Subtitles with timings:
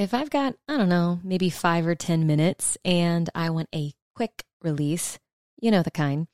[0.00, 3.92] If I've got, I don't know, maybe five or 10 minutes and I want a
[4.16, 5.18] quick release,
[5.60, 6.26] you know the kind,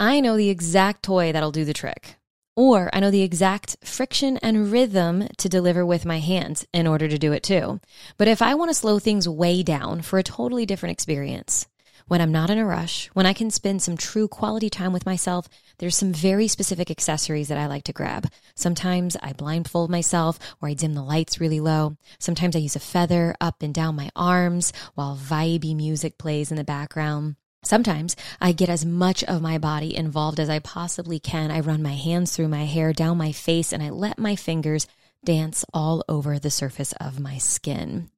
[0.00, 2.16] I know the exact toy that'll do the trick.
[2.56, 7.06] Or I know the exact friction and rhythm to deliver with my hands in order
[7.06, 7.80] to do it too.
[8.16, 11.68] But if I want to slow things way down for a totally different experience,
[12.06, 15.06] when I'm not in a rush, when I can spend some true quality time with
[15.06, 15.48] myself,
[15.78, 18.28] there's some very specific accessories that I like to grab.
[18.54, 21.96] Sometimes I blindfold myself or I dim the lights really low.
[22.18, 26.56] Sometimes I use a feather up and down my arms while vibey music plays in
[26.58, 27.36] the background.
[27.64, 31.50] Sometimes I get as much of my body involved as I possibly can.
[31.50, 34.86] I run my hands through my hair, down my face, and I let my fingers
[35.24, 38.10] dance all over the surface of my skin.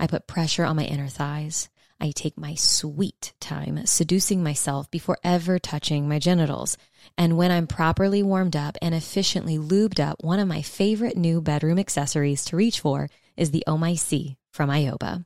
[0.00, 1.68] I put pressure on my inner thighs.
[2.00, 6.76] I take my sweet time seducing myself before ever touching my genitals.
[7.16, 11.40] And when I'm properly warmed up and efficiently lubed up, one of my favorite new
[11.40, 15.24] bedroom accessories to reach for is the Oh My C from Ioba.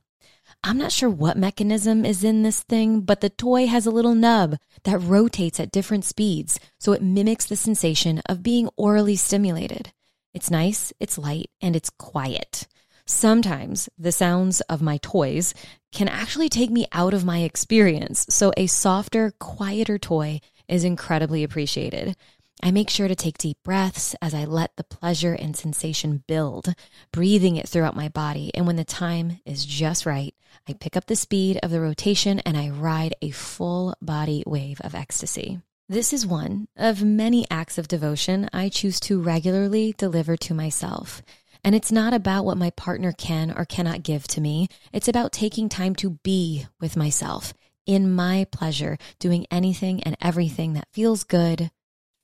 [0.63, 4.15] I'm not sure what mechanism is in this thing, but the toy has a little
[4.15, 9.91] nub that rotates at different speeds, so it mimics the sensation of being orally stimulated.
[10.33, 12.65] It's nice, it's light, and it's quiet.
[13.05, 15.53] Sometimes the sounds of my toys
[15.91, 21.43] can actually take me out of my experience, so a softer, quieter toy is incredibly
[21.43, 22.15] appreciated.
[22.61, 26.73] I make sure to take deep breaths as I let the pleasure and sensation build,
[27.11, 28.51] breathing it throughout my body.
[28.53, 30.33] And when the time is just right,
[30.67, 34.79] I pick up the speed of the rotation and I ride a full body wave
[34.79, 35.59] of ecstasy.
[35.89, 41.21] This is one of many acts of devotion I choose to regularly deliver to myself.
[41.63, 44.67] And it's not about what my partner can or cannot give to me.
[44.91, 47.53] It's about taking time to be with myself
[47.85, 51.71] in my pleasure, doing anything and everything that feels good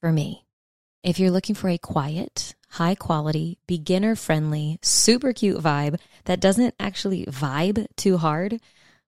[0.01, 0.45] for me.
[1.03, 6.75] If you're looking for a quiet, high quality, beginner friendly, super cute vibe that doesn't
[6.79, 8.59] actually vibe too hard,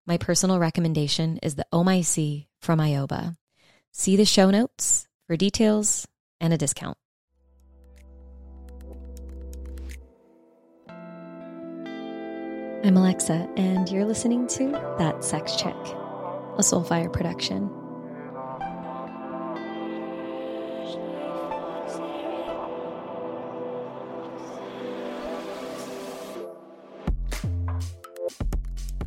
[0.07, 3.35] my personal recommendation is the oh OMIC from Ioba.
[3.91, 6.07] See the show notes for details
[6.39, 6.97] and a discount.
[12.83, 17.69] I'm Alexa, and you're listening to That Sex Check, a Soulfire production.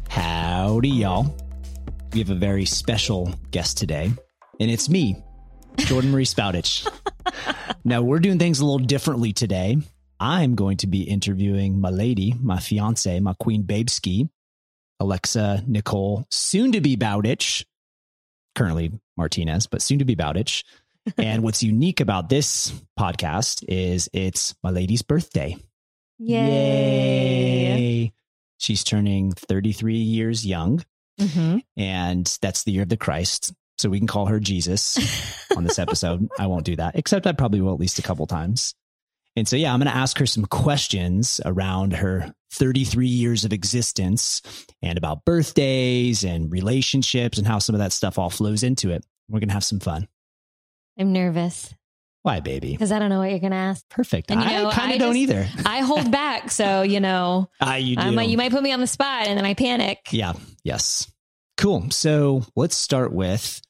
[0.09, 1.35] Howdy, y'all.
[2.13, 4.13] We have a very special guest today,
[4.61, 5.17] and it's me,
[5.79, 6.87] Jordan Marie Bowditch.
[7.85, 9.79] now, we're doing things a little differently today.
[10.21, 14.29] I'm going to be interviewing my lady, my fiance, my queen babeski,
[15.01, 17.65] Alexa Nicole, soon to be Bowditch,
[18.55, 20.65] currently Martinez, but soon to be Bowditch.
[21.19, 25.57] and what's unique about this podcast is it's my lady's birthday.
[26.19, 27.79] Yay.
[27.79, 28.13] Yay.
[28.59, 30.85] She's turning 33 years young,
[31.21, 31.59] Mm-hmm.
[31.77, 33.53] and that's the year of the Christ.
[33.79, 34.99] So we can call her Jesus
[35.57, 36.29] on this episode.
[36.39, 38.75] I won't do that, except I probably will at least a couple times.
[39.37, 43.53] And so, yeah, I'm going to ask her some questions around her 33 years of
[43.53, 44.43] existence
[44.81, 49.05] and about birthdays and relationships and how some of that stuff all flows into it.
[49.29, 50.07] We're going to have some fun.
[50.99, 51.75] I'm nervous
[52.23, 52.71] Why, baby?
[52.73, 53.85] because I don't know what you're going to ask.
[53.89, 54.31] Perfect.
[54.31, 55.49] And, you know, I kind of don't either.
[55.67, 56.53] I hold back.
[56.53, 58.11] So, you know, Ah, you do.
[58.13, 59.99] Like, you might put me on the spot and then I panic.
[60.13, 60.35] Yeah.
[60.63, 61.11] Yes.
[61.57, 61.91] Cool.
[61.91, 63.61] So let's start with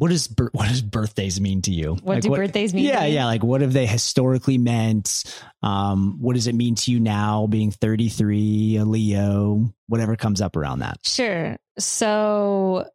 [0.00, 1.96] what does what does birthdays mean to you?
[2.02, 3.26] What do birthdays mean Yeah, yeah.
[3.26, 5.24] Like what have they historically meant?
[5.62, 10.56] Um, what does it mean to you now, being 33, a Leo, whatever comes up
[10.56, 11.00] around that?
[11.02, 11.56] Sure.
[11.78, 12.88] So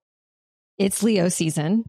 [0.79, 1.85] it's Leo season,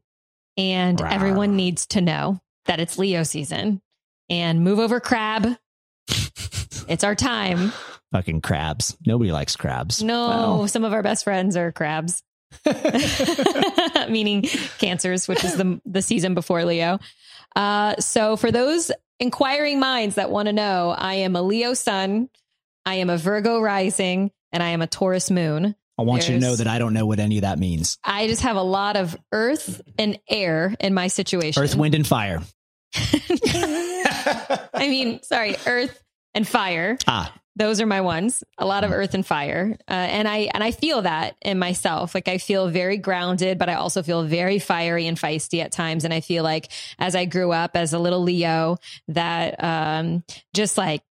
[0.59, 1.10] and Rawr.
[1.12, 3.81] everyone needs to know that it's Leo season.
[4.28, 5.56] And move over, crab.
[6.88, 7.72] It's our time.
[8.12, 8.97] Fucking crabs.
[9.05, 10.03] Nobody likes crabs.
[10.05, 10.28] No,
[10.60, 10.66] Wow.
[10.66, 12.22] some of our best friends are crabs,
[14.09, 14.43] meaning
[14.78, 16.99] cancers, which is the the season before Leo.
[17.55, 22.28] Uh, so for those inquiring minds that want to know, I am a Leo sun,
[22.84, 25.75] I am a Virgo rising, and I am a Taurus moon.
[25.99, 27.97] I want you to know that I don't know what any of that means.
[28.05, 31.62] I just have a lot of earth and air in my situation.
[31.62, 32.43] Earth, wind, and fire.
[32.94, 34.58] I
[34.88, 36.03] mean, sorry, earth
[36.35, 36.99] and fire.
[37.06, 38.44] ah, Those are my ones.
[38.58, 42.14] A lot of earth and fire, uh, and I and I feel that in myself.
[42.14, 46.05] Like I feel very grounded, but I also feel very fiery and feisty at times.
[46.05, 48.76] And I feel like as I grew up as a little Leo,
[49.08, 50.23] that um,
[50.53, 51.03] just like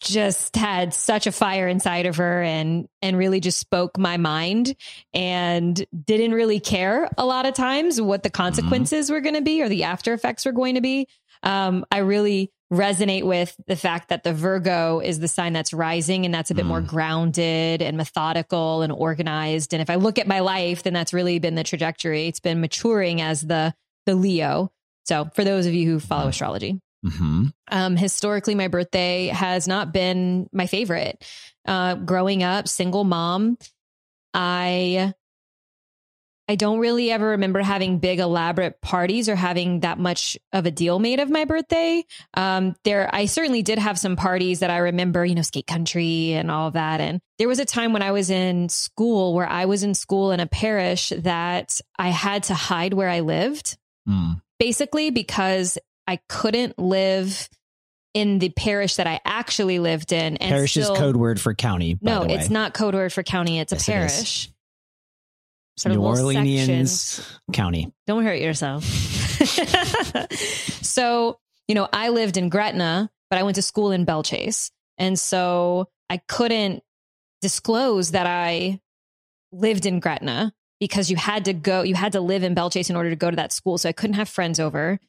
[0.00, 4.76] just had such a fire inside of her and and really just spoke my mind
[5.12, 9.62] and didn't really care a lot of times what the consequences were going to be
[9.62, 11.08] or the after effects were going to be
[11.42, 16.24] um, I really resonate with the fact that the Virgo is the sign that's rising
[16.24, 16.86] and that's a bit more Mm.
[16.88, 19.72] grounded and methodical and organized.
[19.74, 22.26] And if I look at my life, then that's really been the trajectory.
[22.26, 23.74] It's been maturing as the
[24.06, 24.70] the Leo.
[25.06, 26.30] So for those of you who follow Mhm.
[26.30, 26.80] astrology.
[27.02, 31.22] hmm Um, historically, my birthday has not been my favorite.
[31.66, 33.56] Uh, growing up, single mom,
[34.32, 35.14] I
[36.46, 40.70] I don't really ever remember having big elaborate parties or having that much of a
[40.70, 42.04] deal made of my birthday.
[42.34, 46.32] Um, there, I certainly did have some parties that I remember, you know, skate country
[46.34, 47.00] and all of that.
[47.00, 50.32] And there was a time when I was in school where I was in school
[50.32, 54.42] in a parish that I had to hide where I lived Mm.
[54.58, 57.48] basically because I couldn't live
[58.12, 60.36] in the parish that I actually lived in.
[60.36, 61.94] And Parish is code word for county.
[61.94, 62.34] by No, the way.
[62.34, 63.58] it's not code word for county.
[63.60, 64.50] It's Yes, a it parish.
[65.76, 67.38] Sort of New little Orleans.
[67.52, 67.92] County.
[68.06, 68.84] Don't hurt yourself.
[70.82, 74.70] so, you know, I lived in Gretna, but I went to school in Belle Chasse.
[74.98, 76.82] And so I couldn't
[77.42, 78.80] disclose that I
[79.50, 82.90] lived in Gretna because you had to go, you had to live in Belle Chasse
[82.90, 83.76] in order to go to that school.
[83.76, 85.00] So I couldn't have friends over.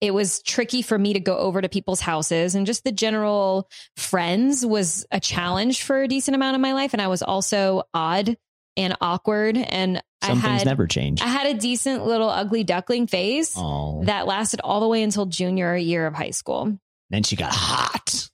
[0.00, 3.68] It was tricky for me to go over to people's houses and just the general
[3.96, 6.92] friends was a challenge for a decent amount of my life.
[6.92, 8.36] And I was also odd
[8.76, 9.56] and awkward.
[9.56, 11.22] And Some I things had, never change.
[11.22, 15.26] I had a decent little ugly duckling phase oh, that lasted all the way until
[15.26, 16.78] junior year of high school.
[17.10, 18.28] then she got hot.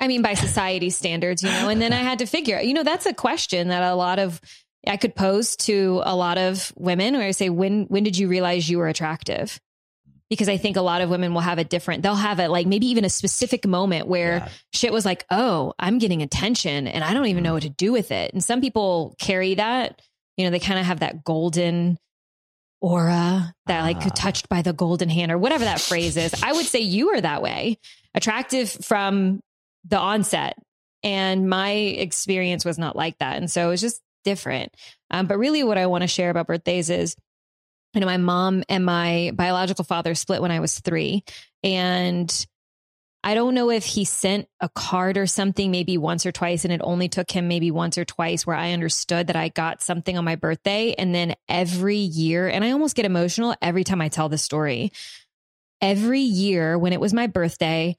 [0.00, 2.82] I mean, by society standards, you know, and then I had to figure, you know,
[2.82, 4.40] that's a question that a lot of
[4.86, 8.28] I could pose to a lot of women where I say, when when did you
[8.28, 9.58] realize you were attractive?
[10.30, 12.66] Because I think a lot of women will have a different, they'll have it like
[12.66, 14.48] maybe even a specific moment where Yeah.
[14.72, 17.92] shit was like, oh, I'm getting attention and I don't even know what to do
[17.92, 18.32] with it.
[18.32, 20.00] And some people carry that,
[20.36, 21.98] you know, they kind of have that golden
[22.80, 24.08] aura that like Ah.
[24.14, 26.34] touched by the golden hand or whatever that phrase is.
[26.42, 27.78] I would say you are that way,
[28.14, 29.40] attractive from
[29.84, 30.56] the onset.
[31.02, 33.36] And my experience was not like that.
[33.36, 34.74] And so it was just different.
[35.10, 37.14] Um, but really, what I want to share about birthdays is
[37.94, 41.24] you know, my mom and my biological father split when I was three.
[41.62, 42.46] And
[43.22, 46.72] I don't know if he sent a card or something, maybe once or twice, and
[46.74, 50.18] it only took him maybe once or twice where I understood that I got something
[50.18, 50.92] on my birthday.
[50.92, 54.92] And then every year, and I almost get emotional every time I tell this story.
[55.80, 57.96] Every year when it was my birthday,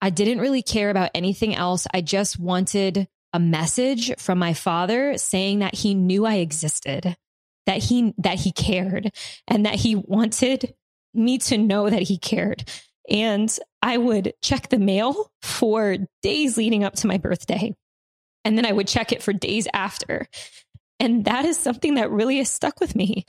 [0.00, 1.86] I didn't really care about anything else.
[1.92, 7.16] I just wanted a message from my father saying that he knew I existed,
[7.66, 9.12] that he that he cared,
[9.46, 10.74] and that he wanted
[11.14, 12.68] me to know that he cared.
[13.08, 17.74] And I would check the mail for days leading up to my birthday.
[18.44, 20.26] And then I would check it for days after.
[20.98, 23.24] And that is something that really has stuck with me.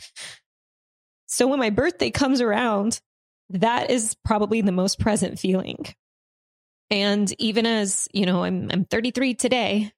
[1.26, 3.02] So when my birthday comes around,
[3.50, 5.86] that is probably the most present feeling.
[6.90, 9.92] And even as, you know, I'm I'm 33 today.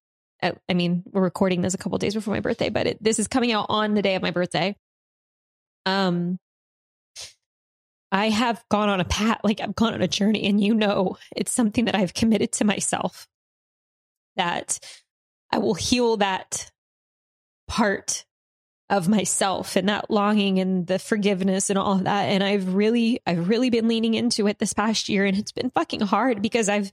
[0.70, 3.28] I, mean, we're recording this a couple days before my birthday, but it, this is
[3.28, 4.76] coming out on the day of my birthday.
[5.86, 6.40] Um
[8.12, 11.18] I have gone on a path, like I've gone on a journey, and you know,
[11.36, 13.28] it's something that I've committed to myself
[14.38, 14.80] that
[15.52, 16.72] I will heal that
[17.68, 18.26] part
[18.90, 22.26] of myself and that longing and the forgiveness and all of that.
[22.26, 25.72] And I've really, I've really been leaning into it this past year, and it's been
[25.72, 26.92] fucking hard because I've,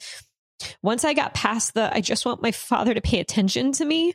[0.82, 4.14] once I got past the, I just want my father to pay attention to me.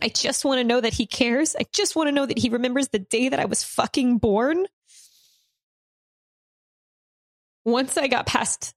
[0.00, 1.56] I just want to know that he cares.
[1.58, 4.66] I just want to know that he remembers the day that I was fucking born
[7.68, 8.74] once I got past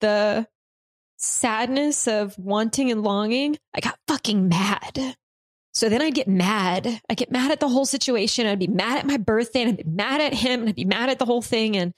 [0.00, 0.46] the
[1.16, 5.16] sadness of wanting and longing, I got fucking mad.
[5.72, 7.00] So then I'd get mad.
[7.08, 8.46] I'd get mad at the whole situation.
[8.46, 10.84] I'd be mad at my birthday and I'd be mad at him and I'd be
[10.84, 11.76] mad at the whole thing.
[11.76, 11.92] And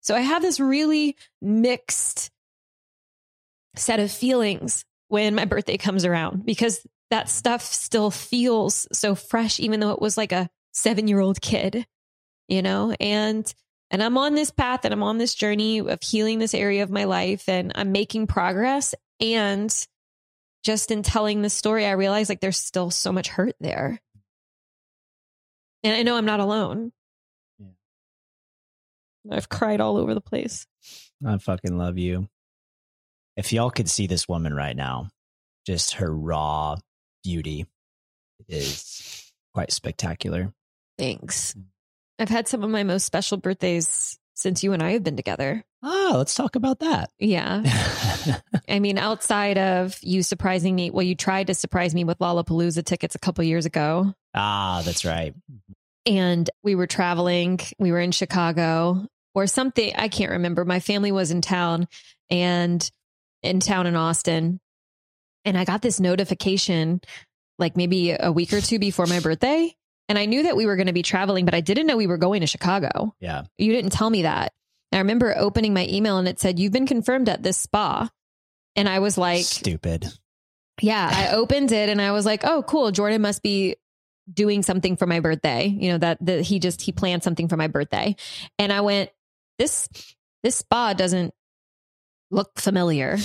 [0.00, 2.30] so I have this really mixed
[3.76, 9.60] set of feelings when my birthday comes around because that stuff still feels so fresh,
[9.60, 11.86] even though it was like a seven year old kid,
[12.48, 12.94] you know?
[13.00, 13.52] And
[13.90, 16.90] and I'm on this path and I'm on this journey of healing this area of
[16.90, 18.94] my life and I'm making progress.
[19.20, 19.74] And
[20.62, 24.00] just in telling this story, I realize like there's still so much hurt there.
[25.82, 26.92] And I know I'm not alone.
[27.58, 27.66] Yeah.
[29.32, 30.66] I've cried all over the place.
[31.26, 32.28] I fucking love you.
[33.36, 35.08] If y'all could see this woman right now,
[35.66, 36.76] just her raw
[37.24, 37.66] beauty
[38.48, 40.52] is quite spectacular.
[40.98, 41.54] Thanks.
[42.18, 45.62] I've had some of my most special birthdays since you and I have been together.
[45.82, 47.10] Ah, let's talk about that.
[47.18, 47.62] Yeah.
[48.68, 52.84] I mean, outside of you surprising me, well, you tried to surprise me with Lollapalooza
[52.84, 54.14] tickets a couple years ago.
[54.34, 55.34] ah, that's right.
[56.06, 57.60] and we were traveling.
[57.78, 59.92] We were in Chicago or something.
[59.96, 60.64] I can't remember.
[60.64, 61.88] My family was in town
[62.28, 62.88] and
[63.42, 64.60] in town in Austin.
[65.44, 67.00] And I got this notification
[67.58, 69.74] like maybe a week or two before my birthday.
[70.08, 72.08] And I knew that we were going to be traveling, but I didn't know we
[72.08, 73.14] were going to Chicago.
[73.20, 73.44] Yeah.
[73.58, 74.52] You didn't tell me that.
[74.90, 78.08] And I remember opening my email and it said, You've been confirmed at this spa.
[78.74, 80.06] And I was like, Stupid.
[80.80, 82.90] Yeah, I opened it and I was like, Oh, cool.
[82.90, 83.76] Jordan must be
[84.32, 85.66] doing something for my birthday.
[85.66, 88.16] You know, that, that he just, he planned something for my birthday.
[88.58, 89.10] And I went,
[89.58, 89.88] This,
[90.42, 91.32] this spa doesn't
[92.30, 93.18] look familiar.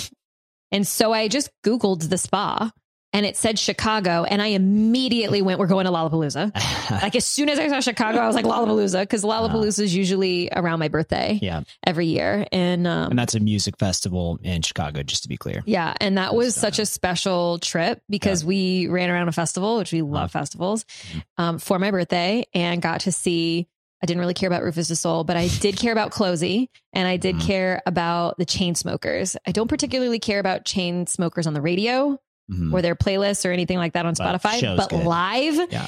[0.72, 2.70] And so I just Googled the spa
[3.12, 4.24] and it said Chicago.
[4.24, 6.52] And I immediately went, We're going to Lollapalooza.
[7.02, 10.50] like as soon as I saw Chicago, I was like Lollapalooza because Lollapalooza is usually
[10.54, 11.62] around my birthday yeah.
[11.86, 12.46] every year.
[12.52, 15.62] And, um, And that's a music festival in Chicago, just to be clear.
[15.66, 19.78] yeah, and that was That's, such a special trip because we ran around a festival,
[19.78, 21.22] which we love festivals, Mhm.
[21.38, 23.68] um, for my birthday and got to see.
[24.02, 27.08] I didn't really care about Rüfüs Du Sol, but I did care about CloZee and
[27.08, 27.46] I did Mhm.
[27.46, 29.36] care about the Chainsmokers.
[29.46, 32.18] I don't particularly care about Chainsmokers on the radio
[32.52, 32.72] Mhm.
[32.72, 35.04] or their playlists or anything like that on But Spotify, but good.
[35.04, 35.86] live Yeah.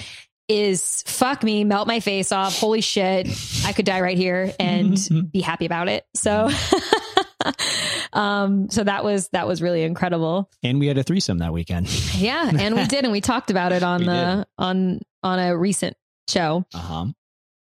[0.49, 2.59] is fuck me, melt my face off.
[2.59, 3.29] Holy shit.
[3.67, 4.99] I could die right here and
[5.33, 6.05] be happy about it.
[6.17, 6.49] So
[8.13, 10.51] um so that was that was really incredible.
[10.63, 11.89] And we had a threesome that weekend.
[12.17, 15.57] Yeah, and we did and we talked about it on We the on on a
[15.57, 15.97] recent
[16.29, 16.65] show.
[16.75, 16.79] Uh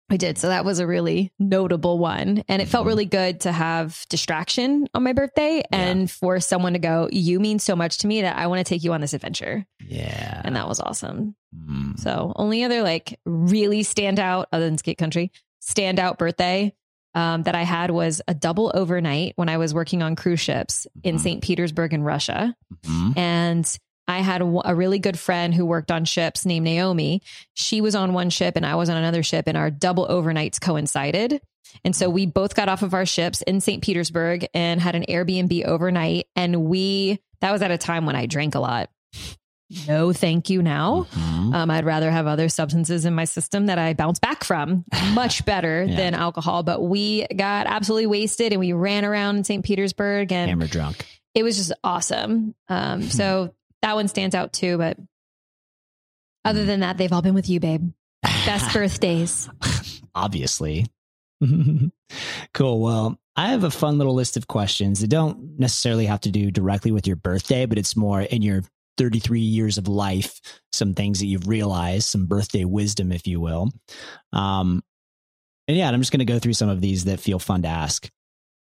[0.09, 0.39] We did.
[0.39, 2.45] So that was a really notable one.
[2.49, 2.89] And it felt Mhm.
[2.89, 7.59] really good to have distraction on my birthday and for someone to go, You mean
[7.59, 9.67] so much to me that I want to take you on this adventure.
[9.85, 10.41] Yeah.
[10.45, 11.35] And that was awesome.
[11.57, 11.99] Mm.
[11.99, 15.33] So only other like really standout other than skate country
[15.63, 16.73] standout birthday
[17.15, 20.87] um, that I had was a double overnight when I was working on cruise ships
[21.03, 21.21] in Mhm.
[21.21, 21.43] St.
[21.43, 22.55] Petersburg in Russia.
[22.85, 23.17] Mhm.
[23.17, 27.23] And I had a, a really good friend who worked on ships named Naomi.
[27.55, 30.61] She was on one ship and I was on another ship, and our double overnights
[30.61, 31.41] coincided.
[31.85, 33.83] And so we both got off of our ships in St.
[33.83, 36.27] Petersburg and had an Airbnb overnight.
[36.37, 38.89] And we, that was at a time when I drank a lot.
[39.89, 41.09] No, thank you now.
[41.13, 41.53] Mhm.
[41.55, 44.85] Um, I'd rather have other substances in my system that I bounce back from
[45.15, 45.97] much better Yeah.
[45.97, 46.63] than alcohol.
[46.63, 49.65] But we got absolutely wasted and we ran around in St.
[49.65, 51.05] Petersburg and Hammer drunk.
[51.35, 52.55] it was just awesome.
[52.69, 54.79] Um, so that one stands out too.
[54.79, 54.99] But
[56.45, 57.91] other than that, they've all been with you, babe.
[58.23, 59.49] Best birthdays.
[60.15, 60.87] Obviously.
[62.55, 62.81] cool.
[62.81, 66.51] Well, I have a fun little list of questions that don't necessarily have to do
[66.51, 68.63] directly with your birthday, but it's more in your
[68.97, 70.41] 33 years of life,
[70.73, 73.71] some things that you've realized, some birthday wisdom, if you will.
[74.33, 74.83] Um,
[75.69, 77.69] and yeah, I'm just going to go through some of these that feel fun to
[77.69, 78.09] ask.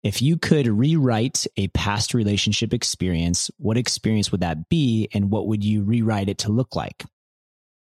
[0.04, 5.08] If you could rewrite a past relationship experience, what experience would that be?
[5.14, 7.04] And what would you rewrite it to look like?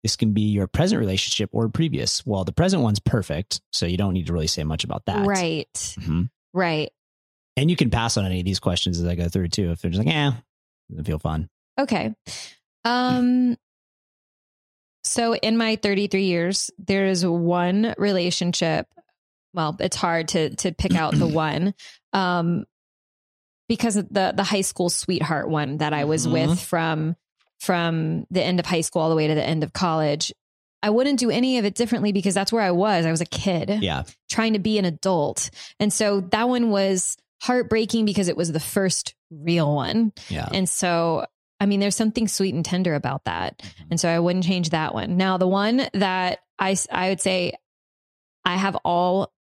[0.05, 2.25] This can be your present relationship or previous.
[2.25, 5.27] Well, the present one's perfect, so you don't need to really say much about that.
[5.27, 5.69] Right.
[5.75, 6.31] Mhm.
[6.55, 6.93] Right.
[7.57, 9.73] And you can pass on any of these questions as I go through too.
[9.73, 10.35] If they're just like, yeah,
[10.89, 11.49] doesn't feel fun.
[11.77, 12.15] Okay.
[12.85, 13.57] Um
[15.03, 18.87] so in my 33 years there is one relationship
[19.57, 21.75] well it's hard to to pick out the one
[22.13, 22.65] um
[23.69, 26.33] because of the the high school sweetheart one that I was Mhm.
[26.51, 27.17] with from
[27.59, 30.33] from the end of high school all the way to the end of college
[30.83, 33.27] I wouldn't do any of it differently because that's where I was I was a
[33.27, 34.05] kid Yeah.
[34.31, 38.61] trying to be an adult and so that one was heartbreaking because it was the
[38.61, 40.49] first real one Yeah.
[40.53, 41.27] and so,
[41.59, 43.63] I mean, there's something sweet and tender about that.
[43.91, 45.17] And so I wouldn't change that one.
[45.17, 47.55] Now, the one that I, I would say
[48.45, 49.33] I have all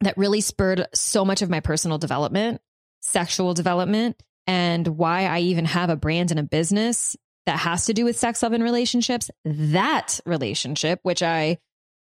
[0.00, 2.60] that really spurred so much of my personal development,
[3.00, 7.94] sexual development, and why I even have a brand and a business that has to
[7.94, 9.30] do with sex, love, and relationships.
[9.44, 11.58] That relationship, which I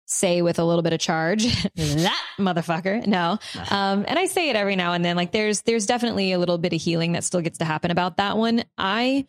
[0.05, 1.45] say with a little bit of charge,
[1.75, 3.05] that motherfucker.
[3.05, 5.15] No, um, and I say it every now and then.
[5.15, 8.17] Like there's there's definitely a little bit of healing that still gets to happen about
[8.17, 8.63] that one.
[8.77, 9.27] I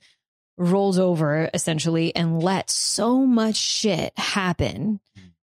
[0.57, 5.01] rolled over essentially and let so much shit happen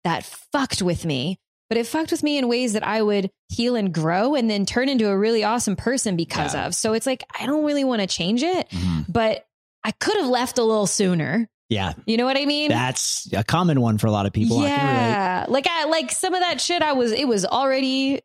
[0.05, 1.39] that fucked with me.
[1.73, 4.67] But it fucked with me in ways that I would heal and grow and then
[4.67, 6.67] turn into a really awesome person because Yeah.
[6.67, 6.75] of.
[6.75, 9.07] So it's like I don't really want to change it, Mhm.
[9.09, 9.47] but
[9.83, 11.49] I could have left a little sooner.
[11.71, 11.95] Yeah.
[12.05, 12.69] You know what I mean?
[12.69, 14.59] That's a common one for a lot of people.
[14.61, 18.21] I yeah like i like some of that shit i was it was already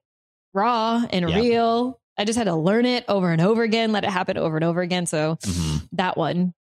[0.54, 1.40] raw and Yeah.
[1.40, 4.58] real i just had to learn it over and over again let it happen over
[4.58, 5.88] and over again so Mhm.
[5.94, 6.54] that one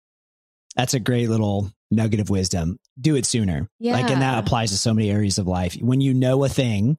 [0.76, 2.78] That's a great little nugget of wisdom.
[3.00, 3.68] Do it sooner.
[3.78, 3.94] Yeah.
[3.94, 5.76] Like, and that applies to so many areas of life.
[5.80, 6.96] When you know a thing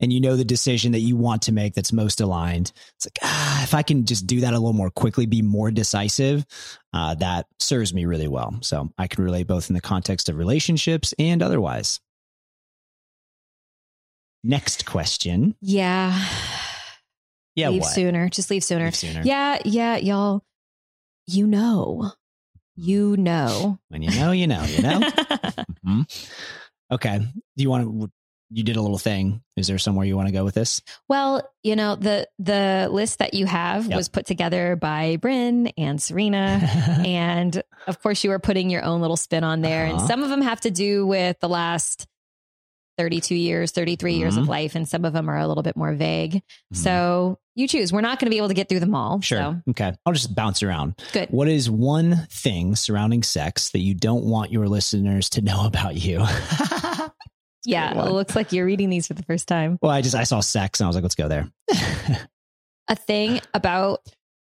[0.00, 3.18] and you know the decision that you want to make that's most aligned, it's like,
[3.22, 6.46] ah, if I can just do that a little more quickly, be more decisive,
[6.94, 8.56] uh, that serves me really well.
[8.62, 12.00] So I can relate both in the context of relationships and otherwise.
[14.42, 15.56] Next question.
[15.60, 16.18] yeah
[17.56, 17.92] Yeah, leave what?
[17.92, 18.28] sooner.
[18.28, 18.84] Just leave sooner.
[18.84, 19.22] Leave sooner.
[19.24, 20.42] Yeah, yeah, y'all.
[21.26, 22.12] You know,
[22.76, 23.78] you know.
[23.88, 25.00] When you know, you know, you know.
[25.86, 26.30] Mhm.
[26.92, 27.18] Okay.
[27.18, 28.10] Do you want to?
[28.50, 29.42] You did a little thing.
[29.56, 30.80] Is there somewhere you want to go with this?
[31.08, 33.96] well, you know the the list that you have Yep.
[33.96, 36.60] was put together by Bryn and Serena,
[37.04, 40.06] and of course you were putting your own little spin on there, and Uh-huh.
[40.06, 42.06] some of them have to do with the last.
[42.98, 44.48] 32 years, 33 years of Mhm.
[44.48, 46.36] life, and some of them are a little bit more vague.
[46.72, 46.76] Mhm.
[46.76, 47.92] So you choose.
[47.92, 49.20] We're not going to be able to get through them all.
[49.20, 49.38] Sure.
[49.38, 49.92] So Okay.
[50.06, 50.94] I'll just bounce around.
[51.12, 51.28] good.
[51.30, 55.96] What is one thing surrounding sex that you don't want your listeners to know about
[55.96, 56.24] you?
[57.66, 58.06] Yeah.
[58.06, 59.78] It looks like you're reading these for the first time.
[59.82, 61.50] well, I just I saw sex and I was like, let's go there.
[62.88, 64.00] A thing about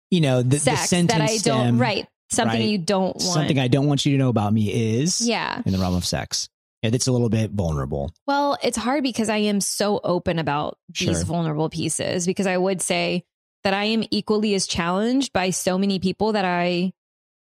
[0.09, 2.07] you know, the, the sex sentence that I don't, stem, right.
[2.31, 2.69] Something right.
[2.69, 3.21] you don't want.
[3.21, 5.61] Something I don't want you to know about me is yeah.
[5.65, 6.49] in the realm of sex.
[6.89, 8.13] That's a little bit vulnerable.
[8.27, 11.23] Well, it's hard because I am so open about these Sure.
[11.23, 13.23] vulnerable pieces because I would say
[13.63, 16.93] that I am equally as challenged by so many people that I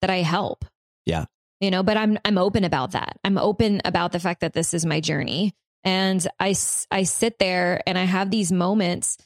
[0.01, 0.65] that I help.
[1.07, 1.27] Yeah.
[1.61, 3.19] You know, but I'm I'm open about that.
[3.25, 6.55] I'm open about the fact that this is my journey and I
[6.91, 9.19] I sit there and I have these moments,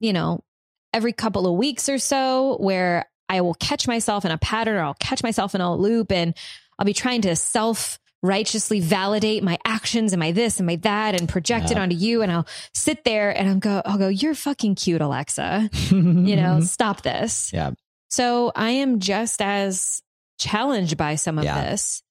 [0.00, 0.44] you know,
[0.92, 4.82] every couple of weeks or so where I will catch myself in a pattern or
[4.82, 6.34] I'll catch myself in a loop and
[6.78, 11.18] I'll be trying to self righteously validate my actions and my this and my that
[11.18, 12.22] and project it onto you.
[12.22, 15.68] And I'll sit there and I'll go, I'll go, you're fucking cute, Alexa.
[15.90, 17.52] You know, stop this.
[17.52, 17.72] Yeah.
[18.10, 20.02] So I am just as
[20.38, 21.64] challenged by some of Yeah.
[21.70, 22.02] this.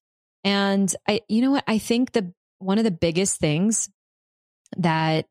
[0.43, 1.63] And I, you know what?
[1.67, 3.89] I think the, one of the biggest things
[4.77, 5.25] that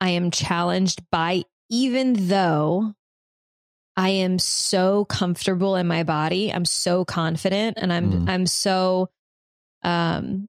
[0.00, 2.92] I am challenged by, even though
[3.96, 8.28] I am so comfortable in my body, I'm so confident and I'm, Mm.
[8.28, 9.08] I'm so,
[9.82, 10.48] um,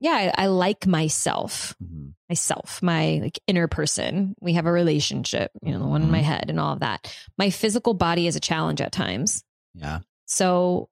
[0.00, 2.14] yeah, I, I like myself, Mhm.
[2.28, 4.34] myself, my like inner person.
[4.40, 7.14] We have a relationship, you know, the one in my head and all of that.
[7.38, 9.44] My physical body is a challenge at times.
[9.74, 10.00] Yeah.
[10.26, 10.88] So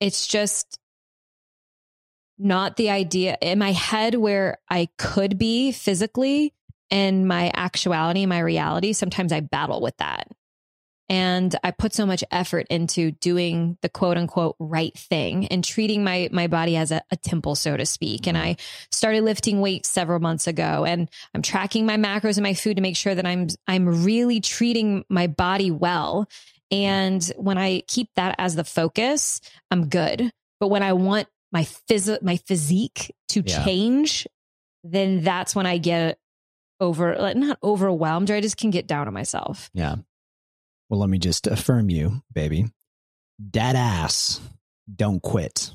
[0.00, 0.78] it's just
[2.38, 6.52] not the idea in my head where I could be physically
[6.90, 8.92] and my actuality, my reality.
[8.92, 10.28] Sometimes I battle with that.
[11.12, 16.02] And I put so much effort into doing the quote unquote right thing and treating
[16.02, 18.26] my, my body as a, a temple, so to speak.
[18.26, 18.86] And I mm-hmm.
[18.90, 22.82] started lifting weights several months ago and I'm tracking my macros and my food to
[22.82, 26.30] make sure that I'm, I'm really treating my body well.
[26.70, 30.32] And when I keep that as the focus, I'm good.
[30.60, 33.62] But when I want my phys- my physique to Yeah.
[33.66, 34.26] change,
[34.82, 36.18] then that's when I get
[36.80, 39.68] over not overwhelmed or I just can get down on myself.
[39.74, 39.96] Yeah.
[40.92, 42.66] Well, let me just affirm you, baby.
[43.50, 44.42] Dad ass,
[44.94, 45.70] don't quit.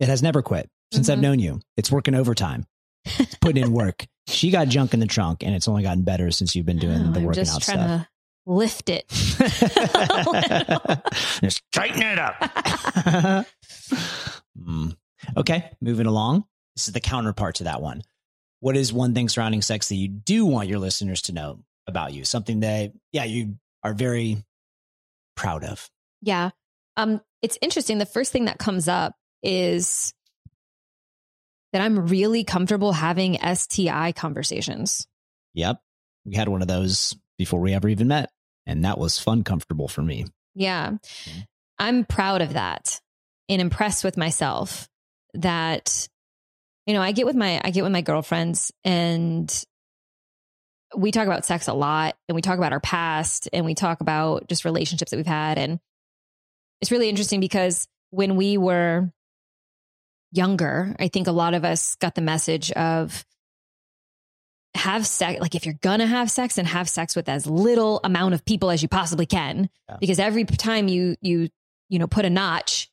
[0.00, 1.22] It has never quit since I've Mhm.
[1.22, 1.60] known you.
[1.76, 2.66] It's working overtime.
[3.04, 4.04] It's putting in work.
[4.28, 7.00] She got junk in the trunk, and it's only gotten better since you've been doing
[7.00, 8.02] Oh, the I'm working just out trying stuff.
[8.02, 8.08] to
[8.52, 9.06] lift it.
[11.40, 13.46] just tighten it up.
[14.62, 14.88] Hmm.
[15.36, 16.44] Okay, moving along.
[16.76, 18.02] This is the counterpart to that one.
[18.60, 22.12] What is one thing surrounding sex that you do want your listeners to know about
[22.12, 22.24] you?
[22.24, 24.44] Something that, yeah, you are very
[25.38, 25.88] proud of.
[26.20, 26.50] Yeah.
[26.96, 27.98] Um, it's interesting.
[27.98, 30.12] The first thing that comes up is
[31.72, 35.06] that I'm really comfortable having STI conversations.
[35.54, 35.80] Yep.
[36.24, 38.30] We had one of those before we ever even met.
[38.66, 40.26] And that was fun, comfortable for me.
[40.54, 40.90] Yeah.
[40.90, 41.46] Mhm.
[41.78, 43.00] I'm proud of that
[43.48, 44.88] and impressed with myself
[45.34, 46.08] that,
[46.86, 49.64] you know, I get with my, I get with my girlfriends and
[50.96, 54.00] we talk about sex a lot and we talk about our past and we talk
[54.00, 55.58] about just relationships that we've had.
[55.58, 55.80] And
[56.80, 59.10] it's really interesting because when we were
[60.32, 63.24] younger, I think a lot of us got the message of
[64.74, 65.40] have sex.
[65.40, 68.44] Like if you're going to have sex and have sex with as little amount of
[68.44, 69.96] people as you possibly can, Yeah.
[70.00, 71.48] because every time you, you,
[71.88, 72.90] you know, put a notch,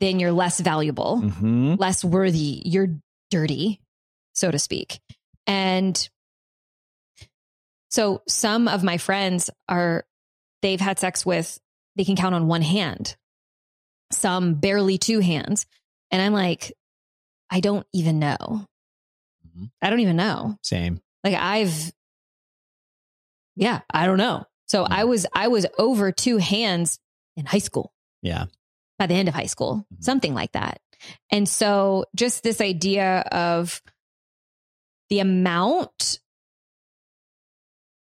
[0.00, 1.74] then you're less valuable Mm-hmm.
[1.74, 2.62] less worthy.
[2.64, 2.88] You're
[3.30, 3.80] dirty,
[4.32, 5.00] so to speak.
[5.46, 6.08] And
[7.92, 10.06] so some of my friends are,
[10.62, 11.58] they've had sex with,
[11.96, 13.16] they can count on one hand,
[14.10, 15.66] some barely two hands.
[16.10, 16.72] And I'm like,
[17.50, 18.66] I don't even know.
[19.46, 19.70] Mhm.
[19.82, 20.56] I don't even know.
[20.62, 21.02] Same.
[21.22, 21.92] Like I've,
[23.56, 24.46] yeah, I don't know.
[24.68, 24.84] So.
[24.84, 26.98] I was, I was over two hands
[27.36, 28.46] in high school Yeah.
[28.98, 30.02] by the end of high school, Mhm.
[30.02, 30.80] something like that.
[31.30, 33.82] And so just this idea of
[35.10, 36.20] the amount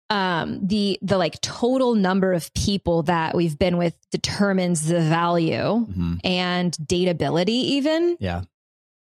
[0.09, 5.79] um the the like total number of people that we've been with determines the value
[5.79, 8.17] hmm and dateability even.
[8.19, 8.43] Yeah.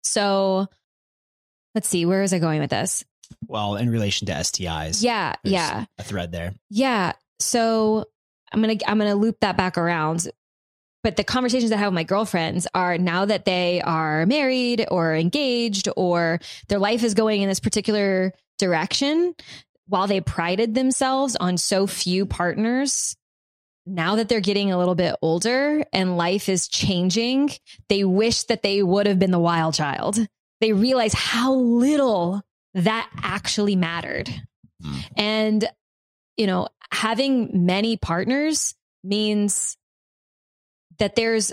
[0.03, 0.67] So
[1.73, 3.03] let's see, where is I going with this?
[3.47, 5.03] Well, in relation to STIs.
[5.03, 5.86] Yeah, yeah.
[5.97, 6.53] A thread there.
[6.69, 7.13] Yeah.
[7.39, 8.05] So
[8.51, 10.29] I'm gonna I'm gonna loop that back around.
[11.03, 15.13] But the conversations I have with my girlfriends are now that they are married or
[15.13, 19.36] engaged or their life is going in this particular direction,
[19.87, 23.15] while they prided themselves on so few partners,
[23.85, 27.51] now that they're getting a little bit older and life is changing,
[27.87, 30.17] they wish that they would have been the wild child.
[30.59, 32.41] They realize how little
[32.73, 34.29] that actually mattered.
[34.83, 35.03] Mm.
[35.17, 35.69] And,
[36.37, 39.77] you know, having many partners means
[40.97, 41.51] that there's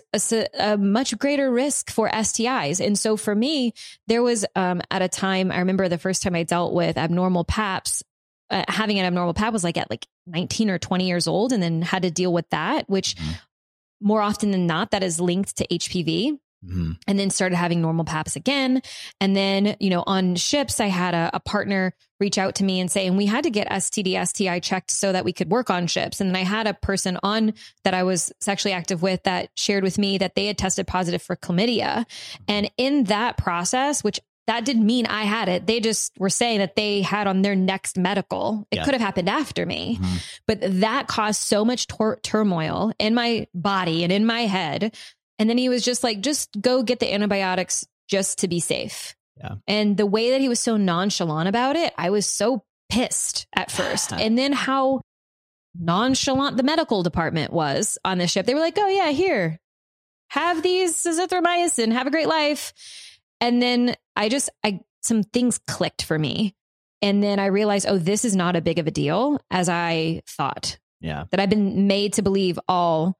[0.59, 2.85] a much greater risk for STIs.
[2.85, 3.75] And so for me,
[4.07, 7.45] there was um, at a time, I remember the first time I dealt with abnormal
[7.45, 8.03] PAPs,
[8.53, 11.63] uh, having an abnormal PAP was like at like 19 or 20 years old and
[11.63, 13.39] then had to deal with that, which Mhm.
[14.01, 16.97] more often than not, that is linked to HPV Mhm.
[17.09, 18.83] and then started having normal paps again.
[19.21, 22.79] And then, you know, on ships, I had a, a partner reach out to me
[22.79, 25.71] and say, and we had to get STD, STI checked so that we could work
[25.71, 26.21] on ships.
[26.21, 29.83] And then I had a person on that I was sexually active with that shared
[29.83, 32.05] with me that they had tested positive for chlamydia.
[32.47, 35.67] And in that process, which that didn't mean I had it.
[35.67, 38.67] They just were saying that they had on their next medical.
[38.71, 38.85] It Yeah.
[38.85, 40.23] could have happened after me, Mhm.
[40.49, 44.95] but that caused so much tor- turmoil in my body and in my head.
[45.39, 49.15] And then he was just like, just go get the antibiotics just to be safe.
[49.39, 49.55] Yeah.
[49.69, 53.71] And the way that he was so nonchalant about it, I was so pissed at
[53.71, 54.13] first.
[54.13, 55.01] and then how
[55.79, 58.47] nonchalant the medical department was on this ship.
[58.47, 59.59] They were like, oh, yeah, here,
[60.31, 62.73] have these azithromycin, have a great life.
[63.43, 66.55] And then I just, I, some things clicked for me.
[67.03, 70.23] And then I realized, oh, this is not a big of a deal as I
[70.27, 71.25] thought Yeah.
[71.31, 73.19] that I've been made to believe all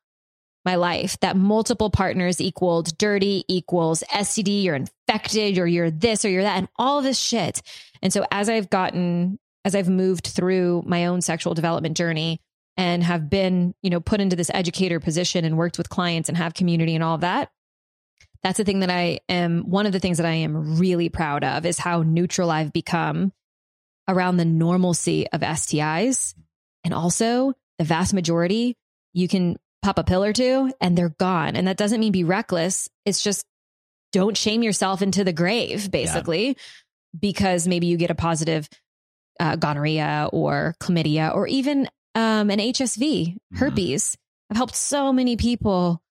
[0.65, 6.29] my life that multiple partners equaled dirty equals STD, you're infected, or you're this or
[6.29, 7.61] you're that, and all this shit.
[8.01, 12.41] And so as I've gotten, as I've moved through my own sexual development journey
[12.77, 16.39] and have been, you know, put into this educator position and worked with clients and
[16.39, 17.51] have community and all of that,
[18.43, 21.45] that's the thing that I am, one of the things that I am really proud
[21.45, 23.33] of is how neutral I've become
[24.09, 26.35] around the normalcy of STIs.
[26.85, 28.77] And also the vast majority,
[29.13, 31.55] you can pop a pill or two and they're gone.
[31.57, 32.89] And that doesn't mean be reckless.
[33.05, 33.45] It's just
[34.13, 36.57] don't shame yourself into the grave, basically,
[37.19, 38.69] because maybe you get a positive
[39.41, 43.59] uh, gonorrhea or chlamydia or even um, an HSV, Mhm.
[43.59, 44.17] herpes.
[44.51, 46.02] I've helped so many people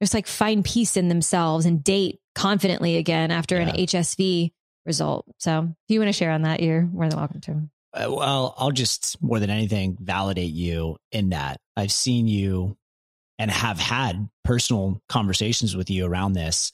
[0.00, 4.52] just like find peace in themselves and date confidently again after an HSV
[4.86, 5.26] result.
[5.38, 7.70] So if you want to share on that, you're more than welcome to.
[7.92, 12.76] Uh, well, I'll just more than anything validate you in that I've seen you
[13.38, 16.72] and have had personal conversations with you around this.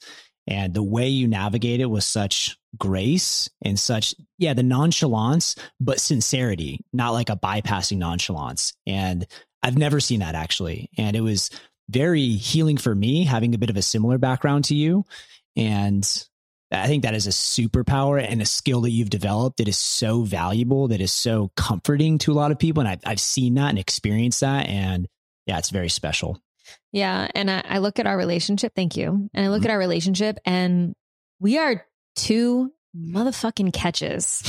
[0.48, 6.00] And the way you navigate it with such grace and such, yeah, the nonchalance, but
[6.00, 8.74] sincerity, not like a bypassing nonchalance.
[8.86, 9.26] And
[9.62, 10.90] I've never seen that actually.
[10.96, 11.50] And it was
[11.88, 15.04] very healing for me having a bit of a similar background to you.
[15.56, 16.06] And
[16.72, 20.22] I think that is a superpower and a skill that you've developed that is so
[20.22, 22.80] valuable, that is so comforting to a lot of people.
[22.80, 24.68] And I've, I've seen that and experienced that.
[24.68, 25.06] And
[25.46, 26.40] yeah, it's very special.
[26.92, 27.28] Yeah.
[27.34, 28.72] And I, I look at our relationship.
[28.74, 29.30] Thank you.
[29.32, 29.66] And I look Mhm.
[29.66, 30.94] at our relationship and
[31.38, 34.42] we are two motherfucking catches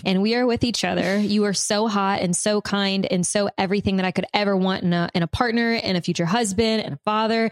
[0.04, 1.18] and we are with each other.
[1.18, 4.84] You are so hot and so kind and so everything that I could ever want
[4.84, 7.50] in a, in a partner and a future husband and a father.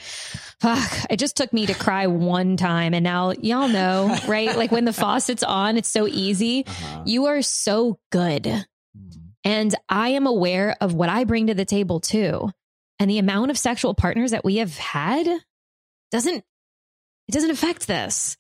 [0.61, 0.91] Fuck.
[1.11, 2.95] It just took me to cry one time.
[2.95, 4.57] And now y'all know, right?
[4.57, 6.65] Like when the faucet's on, it's so easy.
[6.67, 7.03] Uh-huh.
[7.07, 8.67] You are so good.
[9.45, 12.51] And I am aware of what I bring to the table too.
[12.99, 15.29] And the amount of sexual partners that we have had
[16.11, 16.45] doesn't,
[17.29, 18.37] it doesn't affect this.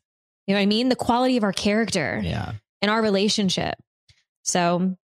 [0.46, 0.88] You know what I mean?
[0.88, 2.52] The quality of our character Yeah.
[2.82, 3.74] and our relationship.
[4.42, 4.96] So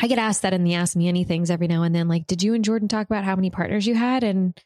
[0.00, 2.08] I get asked that in the Ask Me Anythings every now and then.
[2.08, 4.24] Like, did you and Jordan talk about how many partners you had?
[4.24, 4.56] And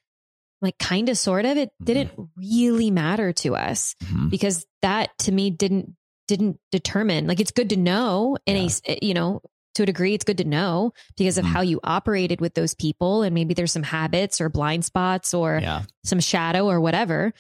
[0.61, 4.31] like, kind of, sort of, it didn't really matter to us Mhm.
[4.31, 5.95] because that to me didn't
[6.29, 9.43] didn't determine like it's good to know in a s- you know
[9.75, 11.49] to a degree it's good to know because of Mhm.
[11.49, 15.59] how you operated with those people and maybe there's some habits or blind spots or
[15.61, 15.83] Yeah.
[16.05, 17.35] some shadow or whatever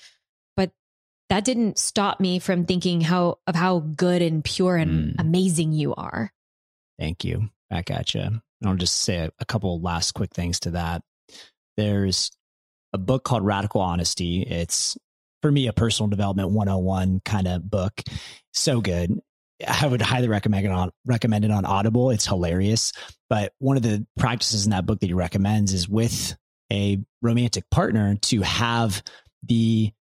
[1.33, 5.15] that didn't stop me from thinking how of how good and pure and Mm.
[5.19, 6.31] amazing you are
[6.99, 7.49] Thank you.
[7.71, 8.21] Back at you.
[8.21, 11.03] And I'll just say a, a couple last quick things to that.
[11.77, 12.31] There's
[12.93, 14.43] a book called Radical Honesty.
[14.43, 14.97] It's
[15.41, 18.03] for me a personal development 101 kind of book.
[18.53, 19.19] So good.
[19.67, 22.11] I would highly recommend it on recommend it on Audible.
[22.11, 22.93] It's hilarious.
[23.31, 26.37] But one of the practices in that book that he recommends is with
[26.71, 29.03] a romantic partner to have
[29.43, 29.93] the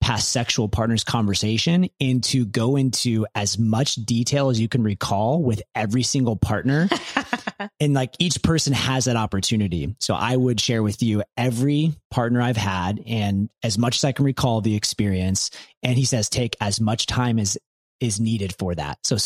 [0.00, 5.42] past sexual partners conversation and to go into as much detail as you can recall
[5.42, 6.88] with every single partner.
[7.80, 9.94] and like each person has that opportunity.
[9.98, 14.12] So I would share with you every partner I've had and as much as I
[14.12, 15.50] can recall the experience.
[15.82, 17.58] And he says, take as much time as
[18.00, 18.98] is needed for that.
[19.04, 19.18] So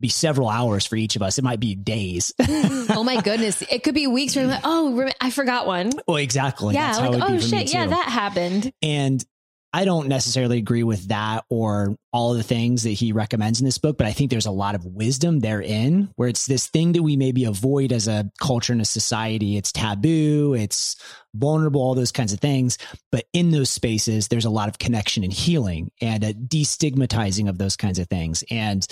[0.00, 1.38] be several hours for each of us.
[1.38, 2.32] It might be days.
[2.48, 3.62] oh my goodness.
[3.62, 5.90] It could be weeks where like, oh, I forgot one.
[6.06, 6.74] Well, exactly.
[6.74, 6.92] Yeah.
[6.92, 7.72] That's like, oh shit.
[7.72, 8.72] Yeah, that happened.
[8.82, 9.24] And
[9.72, 13.66] I don't necessarily agree with that or all of the things that he recommends in
[13.66, 16.92] this book, but I think there's a lot of wisdom therein where it's this thing
[16.92, 19.58] that we maybe avoid as a culture and a society.
[19.58, 20.96] It's taboo, it's
[21.34, 22.78] vulnerable, all those kinds of things.
[23.12, 27.58] But in those spaces, there's a lot of connection and healing and a destigmatizing of
[27.58, 28.42] those kinds of things.
[28.50, 28.86] And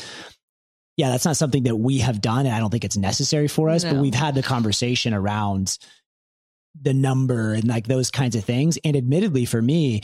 [0.99, 2.45] yeah, that's not something that we have done.
[2.45, 3.95] And I don't think it's necessary for us, no.
[3.95, 5.79] but we've had the conversation around
[6.79, 8.79] the number and like those kinds of things.
[8.85, 10.03] And admittedly, for me,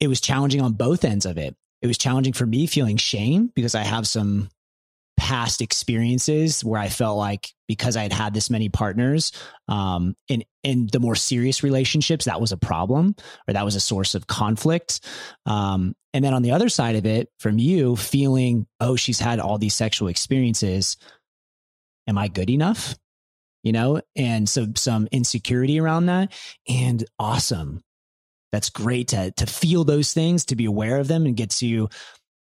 [0.00, 1.56] it was challenging on both ends of it.
[1.82, 4.48] It was challenging for me feeling shame because I have some
[5.16, 9.32] past experiences where I felt like because I had had this many partners,
[9.68, 13.14] um, in in the more serious relationships, that was a problem
[13.48, 15.00] or that was a source of conflict.
[15.46, 19.40] Um, and then on the other side of it, from you feeling, oh, she's had
[19.40, 20.96] all these sexual experiences.
[22.08, 22.96] Am I good enough?
[23.62, 26.32] You know, and so some insecurity around that,
[26.68, 27.82] and awesome.
[28.52, 31.88] That's great to to feel those things, to be aware of them, and get to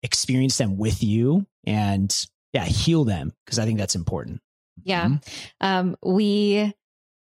[0.01, 2.15] experience them with you and
[2.53, 4.41] yeah, heal them because I think that's important.
[4.83, 5.05] Yeah.
[5.05, 5.17] Mm-hmm.
[5.61, 6.73] Um, we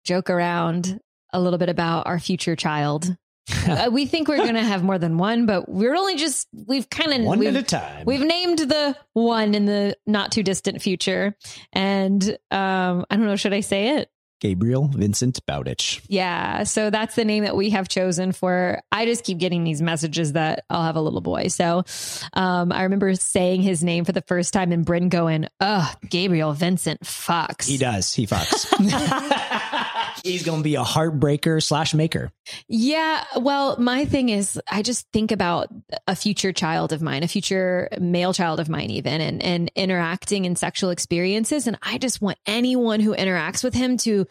[0.05, 1.01] joke around
[1.33, 3.17] a little bit about our future child.
[3.67, 6.89] uh, we think we're going to have more than one, but we're only just, we've
[6.91, 8.05] kind of, one at a time.
[8.05, 11.35] We've named the one in the not too distant future.
[11.73, 14.11] And um, I don't know, should I say it?
[14.41, 16.03] Gabriel Vincent Bowditch.
[16.09, 16.65] Yeah.
[16.65, 18.81] So that's the name that we have chosen for.
[18.93, 21.49] I just keep getting these messages that I'll have a little boy.
[21.49, 21.85] So
[22.33, 26.53] um, I remember saying his name for the first time and Bryn going, Oh, Gabriel
[26.53, 27.67] Vincent fucks.
[27.67, 28.13] He does.
[28.15, 28.67] He fucks.
[30.29, 32.31] He's going to be a heartbreaker slash maker.
[32.69, 33.25] Yeah.
[33.37, 35.69] Well, my thing is, I just think about
[36.07, 40.45] a future child of mine, a future male child of mine, even, and, and interacting
[40.45, 41.67] in sexual experiences.
[41.67, 44.27] And I just want anyone who interacts with him to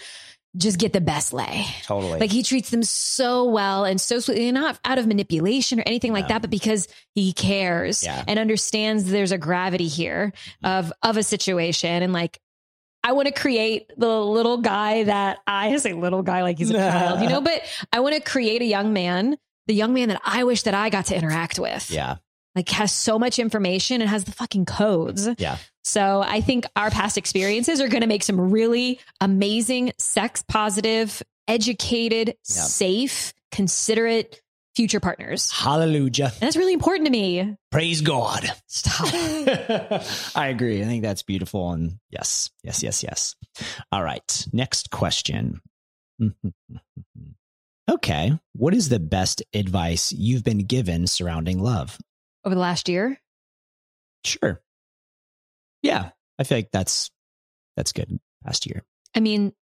[0.55, 1.65] just get the best lay.
[1.83, 2.19] Totally.
[2.19, 6.13] Like he treats them so well and so sweetly, not out of manipulation or anything
[6.13, 8.23] like that, but because he cares yeah.
[8.27, 10.33] and understands there's a gravity here
[10.63, 12.39] of of a situation and like
[13.07, 16.73] I want to create the little guy that I say little guy like he's a
[16.73, 17.61] child, you know, but
[17.93, 20.89] I want to create a young man, the young man that I wish that I
[20.89, 21.89] got to interact with.
[21.89, 22.17] Yeah.
[22.53, 25.25] Like has so much information and has the fucking codes.
[25.37, 25.55] Yeah.
[25.85, 31.23] So I think our past experiences are going to make some really amazing, sex positive,
[31.47, 32.37] educated, yep.
[32.45, 34.41] safe, considerate
[34.77, 35.51] future partners.
[35.51, 36.25] Hallelujah.
[36.25, 37.57] And that's really important to me.
[37.71, 38.47] Praise God.
[38.67, 39.09] Stop.
[40.35, 40.83] I agree.
[40.83, 41.71] I think that's beautiful.
[41.71, 43.35] And yes, yes, yes, yes.
[43.91, 44.47] All right.
[44.53, 45.61] Next question.
[47.91, 48.31] okay.
[48.53, 51.97] What is the best advice you've been given surrounding love?
[52.45, 53.19] Over the last year?
[54.23, 54.61] Sure.
[55.81, 56.11] Yeah.
[56.37, 57.09] I feel like that's
[57.75, 58.19] that's good.
[58.45, 58.83] Past year.
[59.15, 59.53] I mean,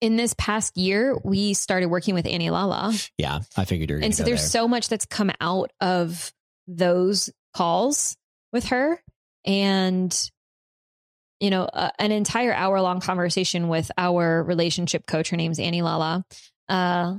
[0.00, 2.94] in this past year, we started working with Annie Lalla.
[3.18, 4.48] Yeah, I figured you And so there's there.
[4.48, 6.32] so much that's come out of
[6.66, 8.16] those calls
[8.52, 9.00] with her.
[9.44, 10.30] And,
[11.40, 15.30] you know, uh, an entire hour long conversation with our relationship coach.
[15.30, 16.24] Her name's Annie Lalla.
[16.68, 17.16] Uh,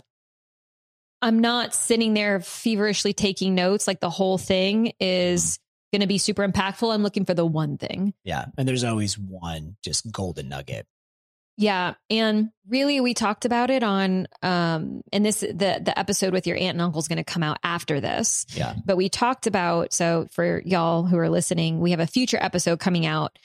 [1.21, 3.87] I'm not sitting there feverishly taking notes.
[3.87, 5.59] Like the whole thing is mm.
[5.93, 6.93] going to be super impactful.
[6.93, 8.13] I'm looking for the one thing.
[8.23, 8.45] Yeah.
[8.57, 10.85] And there's always one just golden nugget.
[11.57, 16.45] Yeah, and really we talked about it on um and this the the episode with
[16.45, 18.45] your aunt and uncle is going to come out after this.
[18.53, 18.75] Yeah.
[18.85, 22.79] But we talked about so for y'all who are listening, we have a future episode
[22.79, 23.37] coming out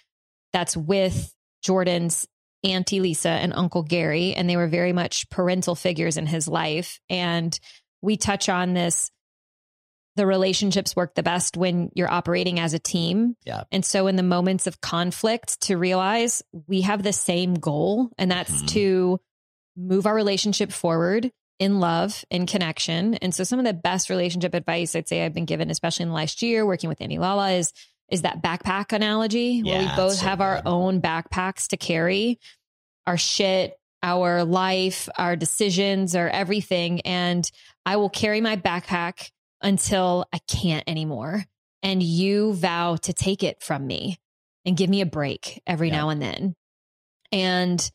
[0.52, 2.28] that's with Jordan's
[2.64, 7.00] auntie Lisa and uncle Gary and they were very much parental figures in his life
[7.08, 7.58] and
[8.02, 9.10] we touch on this
[10.16, 13.36] the relationships work the best when you're operating as a team.
[13.44, 13.64] Yeah.
[13.72, 18.30] And so in the moments of conflict to realize we have the same goal and
[18.30, 18.66] that's mm-hmm.
[18.66, 19.20] to
[19.76, 23.14] move our relationship forward in love and connection.
[23.14, 26.08] And so some of the best relationship advice I'd say I've been given especially in
[26.10, 27.72] the last year working with Annie Lalla is
[28.10, 30.44] is that backpack analogy yeah, where we both so have good.
[30.44, 32.38] our own backpacks to carry
[33.06, 37.50] our shit, our life, our decisions, our everything and
[37.86, 39.30] I will carry my backpack
[39.62, 41.44] until I can't anymore.
[41.82, 44.18] And you vow to take it from me
[44.64, 45.96] and give me a break every yeah.
[45.96, 46.54] now and then.
[47.32, 47.90] And,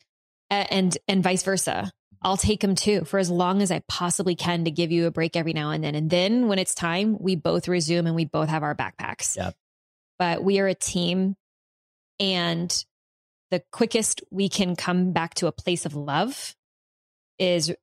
[0.49, 1.91] and, and vice versa.
[2.21, 5.11] I'll take them too for as long as I possibly can to give you a
[5.11, 5.95] break every now and then.
[5.95, 9.37] And then when it's time, we both resume and we both have our backpacks.
[9.37, 9.55] Yep.
[10.17, 11.35] But we are a team
[12.19, 12.85] and
[13.51, 16.55] the quickest we can come back to a place of love
[17.39, 17.73] is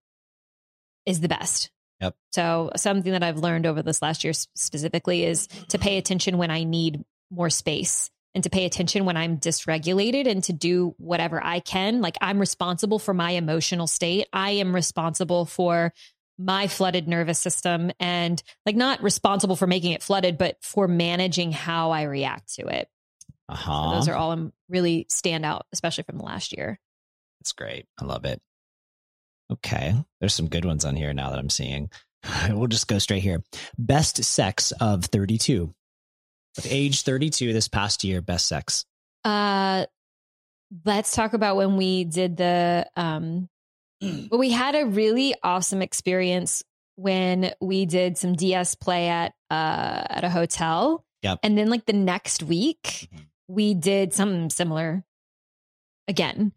[1.06, 1.70] is the best.
[2.00, 2.16] Yep.
[2.32, 6.50] So something that I've learned over this last year specifically is to pay attention when
[6.50, 11.42] I need more space and to pay attention when I'm dysregulated and to do whatever
[11.42, 12.00] I can.
[12.00, 14.28] Like I'm responsible for my emotional state.
[14.32, 15.92] I am responsible for
[16.36, 21.52] my flooded nervous system and like not responsible for making it flooded, but for managing
[21.52, 22.88] how I react to it.
[23.48, 23.90] Uh-huh.
[23.90, 26.80] So those are all um, really stand out, especially from the last year.
[27.40, 27.86] That's great.
[27.98, 28.40] I love it.
[29.52, 29.94] Okay.
[30.20, 31.90] There's some good ones on here now that I'm seeing.
[32.50, 33.42] We'll just go straight here.
[33.76, 35.74] Best sex of 32.
[36.56, 38.86] With age 32 this past year, best sex.
[39.24, 39.84] Uh
[40.86, 43.48] let's talk about when we did the um
[44.00, 46.62] but we had a really awesome experience
[46.96, 51.04] when we did some DS play at uh at a hotel.
[51.22, 51.40] Yep.
[51.42, 53.26] And then like the next week Mhm.
[53.48, 55.04] we did something similar
[56.08, 56.52] again.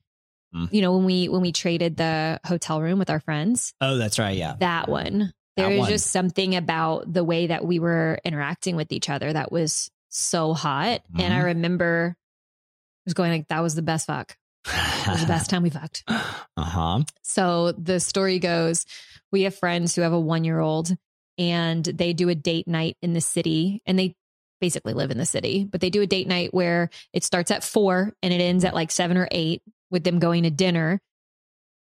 [0.55, 0.71] Mm.
[0.73, 3.73] You know, when we when we traded the hotel room with our friends.
[3.81, 4.37] Oh, that's right.
[4.37, 4.55] Yeah.
[4.59, 5.33] That one.
[5.57, 5.89] There That was one.
[5.89, 10.53] just something about the way that we were interacting with each other that was so
[10.53, 11.01] hot.
[11.17, 11.45] And I Mhm.
[11.45, 14.37] remember I was going like, that was the best fuck.
[14.65, 16.03] It was the best time we fucked.
[16.07, 16.21] uh
[16.57, 17.03] huh.
[17.23, 18.85] So the story goes,
[19.31, 20.95] we have friends who have a one year old
[21.37, 24.15] and they do a date night in the city and they
[24.59, 27.63] basically live in the city, but they do a date night where it starts at
[27.63, 30.99] four and it ends at like seven or eight with them going to dinner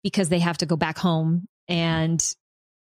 [0.03, 2.23] because they have to go back home and,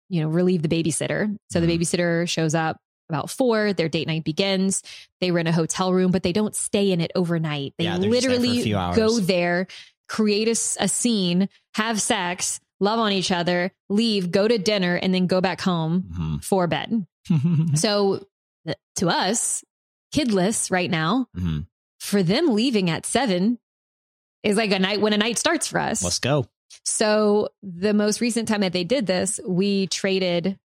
[0.09, 1.35] you know, relieve the babysitter.
[1.49, 1.79] So the Mhm.
[1.79, 2.77] babysitter shows up
[3.09, 4.83] about four, their date night begins.
[5.21, 7.73] They rent a hotel room, but they don't stay in it overnight.
[7.77, 9.67] They Yeah, they're there literally go there,
[10.09, 15.25] create a scene, have sex, love on each other, leave, go to dinner, and then
[15.25, 17.07] go back home for bed.
[17.75, 18.25] So
[18.97, 19.63] to us,
[20.13, 21.65] kidless right now, Mhm.
[21.99, 23.59] for them leaving at seven
[24.43, 26.03] is like a night when a night starts for us.
[26.03, 26.45] Let's go.
[26.85, 30.57] So the most recent time that they did this, we traded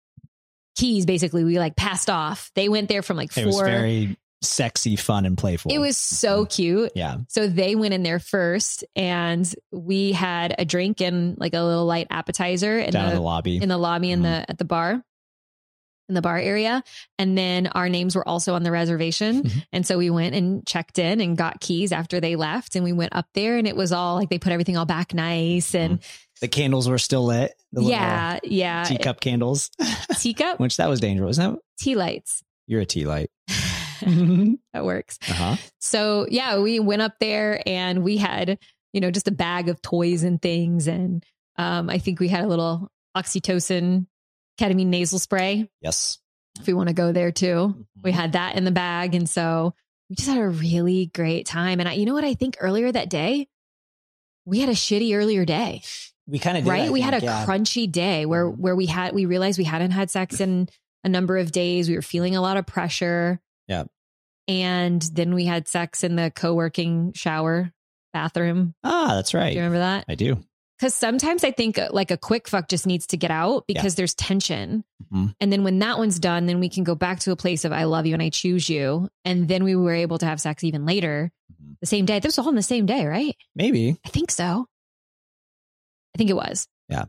[0.76, 1.06] keys.
[1.06, 2.50] Basically, we like passed off.
[2.54, 3.64] They went there from like It was four.
[3.64, 5.72] very sexy, fun, and playful.
[5.72, 6.48] it was so mm-hmm.
[6.48, 6.92] cute.
[6.94, 7.18] Yeah.
[7.28, 11.86] So they went in there first, and we had a drink and like a little
[11.86, 13.56] light appetizer in Down in the, the lobby.
[13.62, 14.32] in the lobby in mm-hmm.
[14.32, 15.02] the at the bar
[16.12, 16.82] in the bar area
[17.18, 19.64] and then our names were also on the reservation Mhm.
[19.72, 22.92] and so we went and checked in and got keys after they left and we
[22.92, 26.00] went up there and it was all like they put everything all back nice and
[26.42, 27.52] the candles were still lit.
[27.72, 29.70] The yeah yeah Teacup candles,
[30.20, 31.38] teacup which that was dangerous.
[31.38, 31.60] Wasn't that?
[31.78, 33.30] tea lights You're a tea light.
[34.02, 35.56] that works Uh-huh.
[35.78, 38.58] so yeah we went up there and we had
[38.92, 41.24] you know just a bag of toys and things and
[41.56, 44.06] um i think we had a little oxytocin
[44.60, 46.18] ketamine nasal spray Yes.
[46.60, 48.20] if we want to go there too we Mm-hmm.
[48.20, 49.74] had that in the bag and so
[50.10, 52.90] we just had a really great time and I, you know what i think earlier
[52.92, 53.48] that day
[54.44, 55.82] we had a shitty earlier day
[56.26, 56.70] We kind of did.
[56.70, 57.46] right we had a yeah.
[57.46, 58.58] crunchy day where Mhm.
[58.58, 60.68] where we had we realized we hadn't had sex in
[61.04, 63.84] a number of days we were feeling a lot of pressure Yeah.
[64.48, 67.72] and then we had sex in the co-working shower
[68.12, 69.50] bathroom Ah, that's right.
[69.50, 70.42] do you remember that I do.
[70.82, 73.94] Because sometimes i think uh, like a quick fuck just needs to get out because
[73.94, 75.32] there's tension Mhm.
[75.40, 77.70] and then when that one's done then we can go back to a place of
[77.72, 80.64] i love you and i choose you and then we were able to have sex
[80.64, 81.76] even later Mhm.
[81.80, 83.96] the same day this was all on the same day right Maybe.
[84.04, 84.66] i think so
[86.14, 87.04] i think it was Yeah.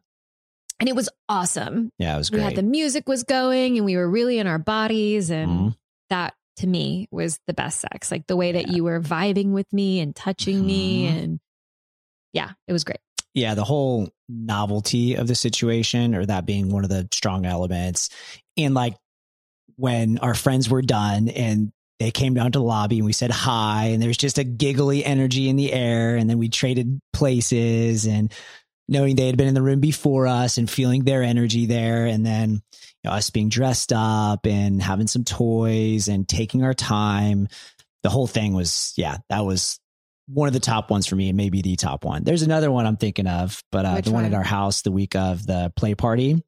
[0.79, 2.43] and it was awesome Yeah, it was we great.
[2.45, 5.75] had the music was going and we were really in our bodies and Mhm.
[6.09, 8.73] that to me was the best sex like the way that Yeah.
[8.75, 11.23] you were vibing with me and touching me Mhm.
[11.23, 11.39] and
[12.33, 12.99] yeah it was great
[13.33, 18.09] yeah, the whole novelty of the situation, or that being one of the strong elements.
[18.57, 18.95] And like
[19.75, 23.31] when our friends were done and they came down to the lobby and we said
[23.31, 26.15] hi, and there's just a giggly energy in the air.
[26.15, 28.31] And then we traded places and
[28.87, 32.05] knowing they had been in the room before us and feeling their energy there.
[32.05, 32.59] And then you
[33.09, 37.47] know, us being dressed up and having some toys and taking our time.
[38.03, 39.79] The whole thing was, yeah, that was
[40.27, 42.23] one of the top ones for me and maybe the top one.
[42.23, 44.91] There's another one I'm thinking of, but uh, Which the one, at our house the
[44.91, 46.41] week of the play party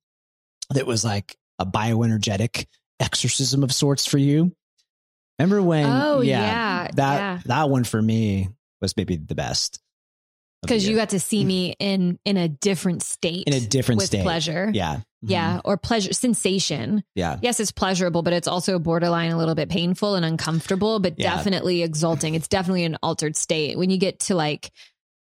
[0.70, 2.68] that was like a bioenergetic
[3.00, 4.56] exorcism of sorts for you.
[5.38, 5.86] Remember when?
[5.86, 7.40] Oh, yeah, that yeah.
[7.46, 8.50] that one for me
[8.82, 9.82] was maybe the best
[10.66, 14.08] because you got to see me in in a different state in a different with
[14.08, 14.24] state.
[14.24, 15.32] pleasure Yeah, mm-hmm.
[15.32, 19.70] yeah or pleasure sensation yeah, yes it's pleasurable but it's also borderline a little bit
[19.70, 21.36] painful and uncomfortable but Yeah.
[21.36, 24.72] definitely exulting it's definitely an altered state when you get to like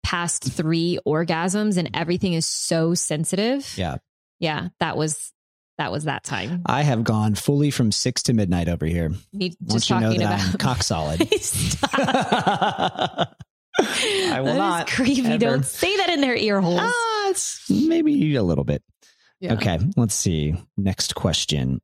[0.03, 3.73] past three orgasms and everything is so sensitive.
[3.77, 3.97] Yeah.
[4.39, 4.67] Yeah.
[4.81, 5.31] That was
[5.77, 6.61] that was that time.
[6.65, 9.13] I have gone fully from six to midnight over here.
[9.31, 11.21] Me just you know talking that I'm about cock solid.
[13.79, 14.87] I will That not.
[14.87, 15.25] creepy.
[15.25, 15.37] ever.
[15.37, 16.79] Don't say that in their ear holes.
[16.83, 18.83] Ah, it's maybe a little bit.
[19.39, 19.53] Yeah.
[19.53, 20.55] Okay, let's see.
[20.77, 21.81] Next question.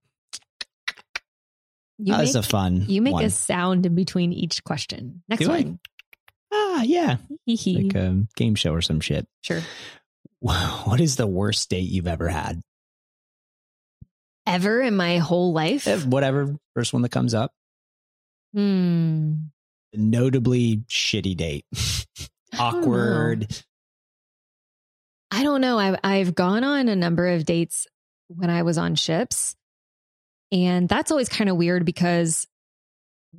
[1.98, 2.86] You that was make, a fun.
[2.88, 3.26] you make one.
[3.26, 5.22] a sound in between each question.
[5.28, 5.62] Next Do I?
[5.62, 5.80] one.
[6.54, 7.18] ah, yeah,
[7.48, 9.28] like a game show or some shit.
[9.42, 9.62] sure.
[10.42, 12.62] What is the worst date you've ever had?
[14.48, 15.86] Ever in my whole life?
[15.86, 17.52] Eh, Whatever, first one that comes up.
[18.54, 19.34] Hmm.
[19.94, 21.66] Notably shitty date.
[22.54, 22.58] I.
[22.58, 23.48] Awkward.
[25.32, 25.78] I don't know.
[25.78, 27.88] I've I've gone on a number of dates
[28.28, 29.56] when I was on ships.
[30.52, 32.48] And that's always kind of weird because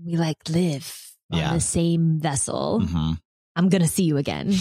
[0.05, 0.97] we like live
[1.31, 1.49] Yeah.
[1.49, 2.81] on the same vessel.
[2.85, 3.19] Mhm.
[3.57, 4.55] I'm gonna see you again,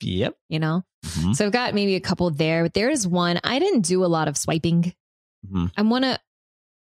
[0.00, 0.36] Yep.
[0.48, 0.82] you know?
[1.04, 1.36] Mhm.
[1.36, 3.38] So I've got maybe a couple there, but there is one.
[3.44, 4.94] I didn't do a lot of swiping.
[5.46, 5.70] Mhm.
[5.76, 6.18] I'm one of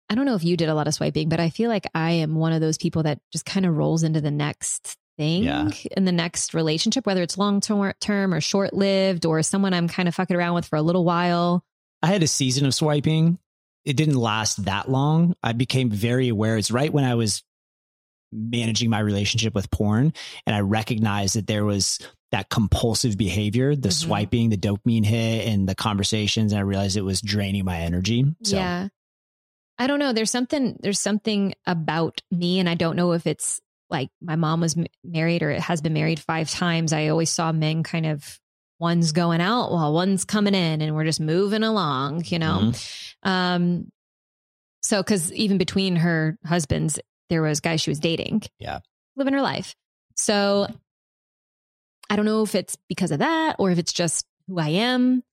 [0.09, 2.11] I don't know if you did a lot of swiping, but I feel like I
[2.11, 5.69] am one of those people that just kind of rolls into the next thing Yeah.
[5.95, 10.07] in the next relationship, whether it's long term or short lived or someone I'm kind
[10.07, 11.63] of fucking around with for a little while.
[12.01, 13.39] I had a season of swiping.
[13.83, 15.33] It didn't last that long.
[15.43, 16.57] I became very aware.
[16.57, 17.43] It's right when I was
[18.31, 20.13] managing my relationship with porn
[20.45, 21.97] and I recognized that there was
[22.31, 23.93] that compulsive behavior, the Mhm.
[23.93, 26.51] swiping, the dopamine hit and the conversations.
[26.51, 28.25] And I realized it was draining my energy.
[28.43, 28.89] So Yeah.
[29.79, 30.13] I don't know.
[30.13, 33.59] There's something, there's something about me, and I don't know if it's
[33.89, 36.91] like my mom was m- married or it has been married five times.
[36.93, 38.39] I always saw men kind of
[38.79, 42.59] one's going out while one's coming in, and we're just moving along, you know?
[42.71, 43.13] Mhm.
[43.23, 43.91] Um,
[44.83, 46.99] so, cause even between her husbands,
[47.29, 48.43] there was guys she was dating.
[48.59, 48.79] Yeah.
[49.15, 49.75] Living her life.
[50.15, 50.67] So
[52.09, 55.23] I don't know if it's because of that or if it's just who I am,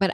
[0.00, 0.12] but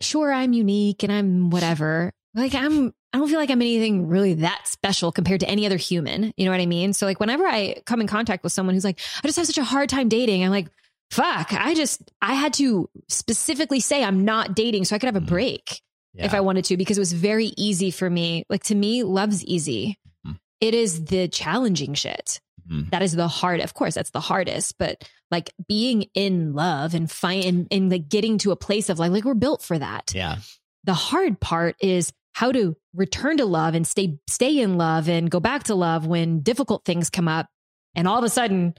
[0.00, 2.12] sure, I'm unique and I'm whatever.
[2.34, 5.76] Like I'm, I don't feel like I'm anything really that special compared to any other
[5.78, 6.32] human.
[6.36, 6.92] You know what I mean?
[6.92, 9.58] So like whenever I come in contact with someone who's like, I just have such
[9.58, 10.68] a hard time dating, I'm like,
[11.10, 15.16] fuck, I just, I had to specifically say I'm not dating so I could have
[15.16, 15.26] a Mhm.
[15.26, 15.80] break
[16.14, 16.26] Yeah.
[16.26, 18.44] if I wanted to because it was very easy for me.
[18.50, 19.98] Like to me, love's easy.
[20.26, 20.36] Mhm.
[20.60, 22.40] It is the challenging shit.
[22.70, 22.90] Mhm.
[22.90, 23.60] That is the hard.
[23.60, 24.76] Of course, that's the hardest.
[24.78, 28.98] But like being in love and find and, and like getting to a place of
[28.98, 30.12] like like we're built for that.
[30.14, 30.36] yeah.
[30.84, 35.30] The hard part is how to return to love and stay stay in love and
[35.30, 37.48] go back to love when difficult things come up
[37.96, 38.74] and all of a sudden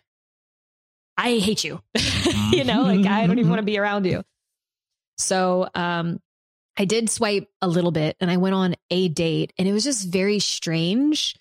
[1.17, 1.81] I hate you.
[2.51, 4.23] you know, like I don't even want to be around you.
[5.17, 6.19] So, um
[6.77, 9.83] I did swipe a little bit and I went on a date and it was
[9.83, 11.35] just very strange.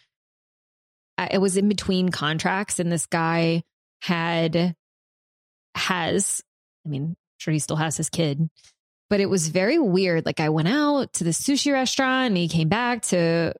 [1.16, 3.62] I, it was in between contracts and this guy
[4.02, 4.74] had
[5.76, 6.42] has
[6.84, 8.50] I mean, I'm sure he still has his kid.
[9.10, 10.26] But it was very weird.
[10.26, 13.54] Like I went out to the sushi restaurant and he came back to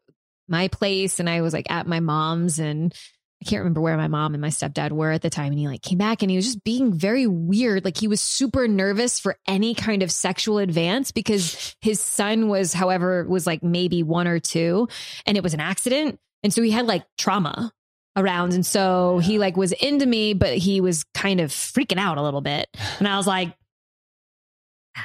[0.48, 2.94] my place and I was like at my mom's and
[3.40, 5.52] I can't remember where my mom and my stepdad were at the time.
[5.52, 7.84] And he like came back and he was just being very weird.
[7.84, 12.72] Like he was super nervous for any kind of sexual advance because his son was,
[12.72, 14.88] however, was like maybe one or two
[15.24, 16.18] and it was an accident.
[16.42, 17.72] And so he had like trauma
[18.16, 18.54] around.
[18.54, 22.22] And so he like was into me, but he was kind of freaking out a
[22.22, 22.66] little bit.
[22.98, 23.54] And I was like,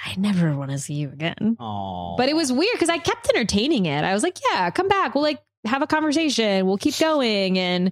[0.06, 1.58] I never want to see you again.
[1.60, 4.04] Oh, But it was weird because I kept entertaining it.
[4.04, 5.16] I was like, yeah, come back.
[5.16, 6.66] We'll like have a conversation.
[6.66, 7.58] We'll keep going.
[7.58, 7.92] And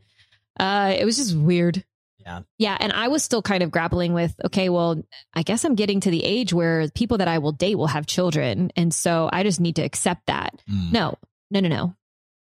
[0.59, 1.83] uh, it was just weird.
[2.19, 2.41] Yeah.
[2.57, 2.77] Yeah.
[2.79, 5.01] And I was still kind of grappling with, okay, well,
[5.33, 8.05] I guess I'm getting to the age where people that I will date will have
[8.05, 8.71] children.
[8.75, 10.61] And so I just need to accept that.
[10.69, 10.91] Mm.
[10.93, 11.17] No,
[11.49, 11.95] no, no, no.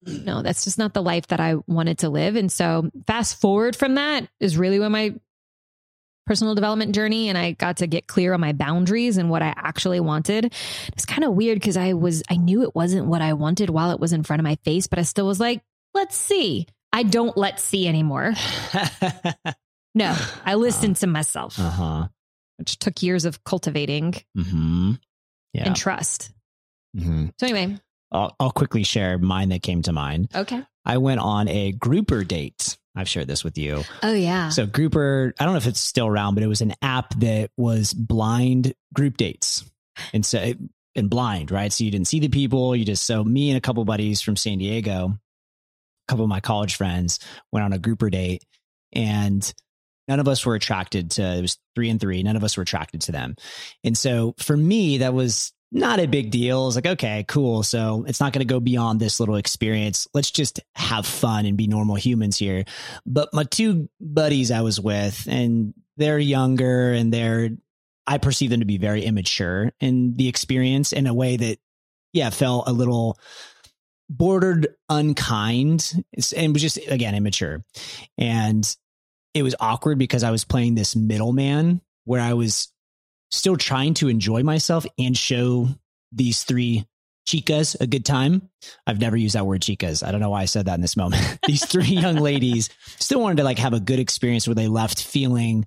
[0.03, 2.35] No, that's just not the life that I wanted to live.
[2.35, 5.13] And so fast forward from that is really when my
[6.31, 9.53] personal development journey and I got to get clear on my boundaries and what I
[9.53, 10.53] actually wanted.
[10.93, 13.91] It's kind of weird because I was I knew it wasn't what I wanted while
[13.91, 15.61] it was in front of my face, but I still was like,
[15.93, 16.67] let's see.
[16.93, 18.33] I don't let's see anymore.
[19.93, 20.15] No,
[20.45, 22.07] I listened to myself, uh huh.
[22.55, 24.93] which took years of cultivating mm-hmm.
[25.53, 25.65] Yeah.
[25.65, 26.31] and trust.
[26.97, 27.77] hmm So anyway,
[28.09, 30.29] I'll, I'll quickly share mine that came to mind.
[30.33, 30.63] okay.
[30.85, 32.77] I went on a grouper date.
[32.95, 33.83] I've shared this with you.
[34.03, 34.49] Oh yeah.
[34.49, 37.51] So Grouper, I don't know if it's still around, but it was an app that
[37.57, 39.63] was blind group dates.
[40.13, 40.53] And so
[40.95, 41.71] and blind, right?
[41.71, 42.75] So you didn't see the people.
[42.75, 46.41] You just so me and a couple buddies from San Diego, a couple of my
[46.41, 47.19] college friends
[47.51, 48.43] went on a grouper date
[48.91, 49.53] and
[50.07, 52.23] none of us were attracted to it was three and three.
[52.23, 53.35] None of us were attracted to them.
[53.83, 56.67] And so for me, that was not a big deal.
[56.67, 57.63] It's like, okay, cool.
[57.63, 60.07] So it's not going to go beyond this little experience.
[60.13, 62.65] Let's just have fun and be normal humans here.
[63.05, 67.49] But my two buddies I was with, and they're younger and they're
[68.07, 71.59] I perceive them to be very immature in the experience in a way that
[72.13, 73.17] yeah, felt a little
[74.09, 75.93] bordered unkind
[76.35, 77.63] and was just again immature.
[78.17, 78.75] And
[79.33, 82.73] it was awkward because I was playing this middleman where I was
[83.31, 85.67] still trying to enjoy myself and show
[86.11, 86.85] these three
[87.27, 88.49] chicas a good time.
[88.85, 90.05] I've never used that word chicas.
[90.05, 91.39] I don't know why I said that in this moment.
[91.47, 95.03] these three young ladies still wanted to like have a good experience where they left
[95.03, 95.65] feeling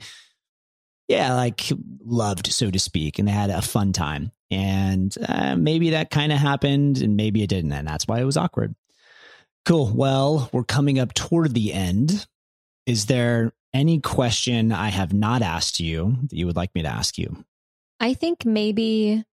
[1.08, 1.70] yeah, like
[2.04, 4.32] loved, so to speak, and they had a fun time.
[4.50, 7.72] And uh, maybe that kind of happened and maybe it didn't.
[7.72, 8.74] And that's why it was awkward.
[9.64, 9.92] Cool.
[9.94, 12.26] Well, we're coming up toward the end.
[12.86, 16.88] Is there any question I have not asked you that you would like me to
[16.88, 17.44] ask you?
[18.00, 19.24] I think maybe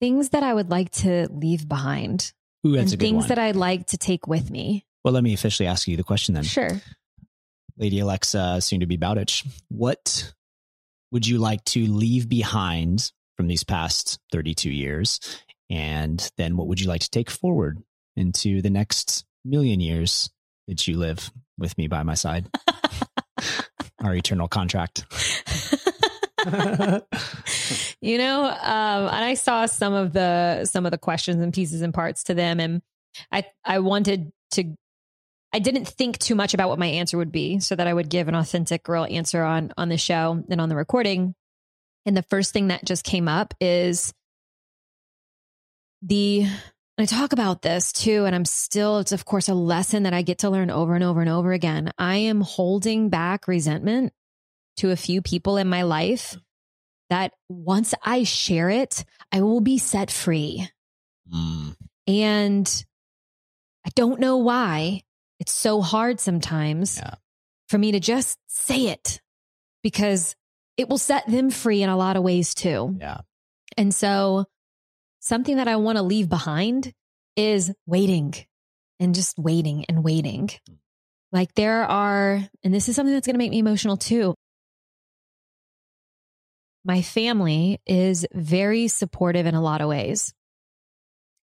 [0.00, 2.32] things that I would like to leave behind.
[2.66, 3.28] Ooh, that's and a good things one.
[3.28, 4.84] that I'd like to take with me.
[5.04, 6.44] well, let me officially ask you the question then.
[6.44, 6.80] Sure.
[7.78, 9.44] Lady Alexa, soon to be Bowditch.
[9.68, 10.32] What
[11.12, 15.20] would you like to leave behind from these past 32 years?
[15.70, 17.82] And then what would you like to take forward
[18.16, 20.30] into the next million years
[20.68, 22.48] that you live with me by my side?
[24.02, 25.04] Our eternal contract.
[28.00, 31.82] you know, um, and I saw some of the some of the questions and pieces
[31.82, 32.82] and parts to them, and
[33.32, 34.76] I I wanted to.
[35.52, 38.10] I didn't think too much about what my answer would be, so that I would
[38.10, 41.34] give an authentic, real answer on on the show and on the recording.
[42.04, 44.12] And the first thing that just came up is
[46.02, 46.46] the.
[46.98, 50.22] I talk about this too, and I'm still, it's of course a lesson that I
[50.22, 51.92] get to learn over and over and over again.
[51.98, 54.14] I am holding back resentment
[54.78, 56.36] to a few people in my life
[57.10, 60.68] that once I share it, I will be set free.
[61.32, 62.84] Mm, And
[63.84, 65.02] I don't know why
[65.38, 67.14] it's so hard sometimes Yeah.
[67.68, 69.20] for me to just say it
[69.82, 70.34] because
[70.76, 72.96] it will set them free in a lot of ways too.
[73.00, 73.20] yeah.
[73.76, 74.46] And so
[75.20, 76.92] something that I want to leave behind
[77.36, 78.34] is waiting
[78.98, 80.50] and just waiting and waiting.
[81.32, 84.34] Like there are, and this is something that's going to make me emotional too.
[86.86, 90.32] My family is very supportive in a lot of ways.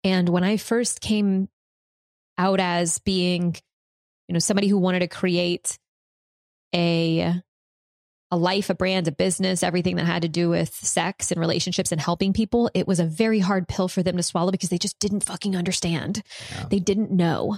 [0.04, 1.50] And when I first came
[2.38, 3.56] out as being,
[4.28, 5.80] you know, somebody who wanted to create
[6.76, 7.42] a
[8.34, 11.92] a life, a brand, a business, everything that had to do with sex and relationships
[11.92, 14.78] and helping people, it was a very hard pill for them to swallow because they
[14.78, 16.24] just didn't fucking understand.
[16.52, 16.68] Yeah.
[16.70, 17.58] They didn't know.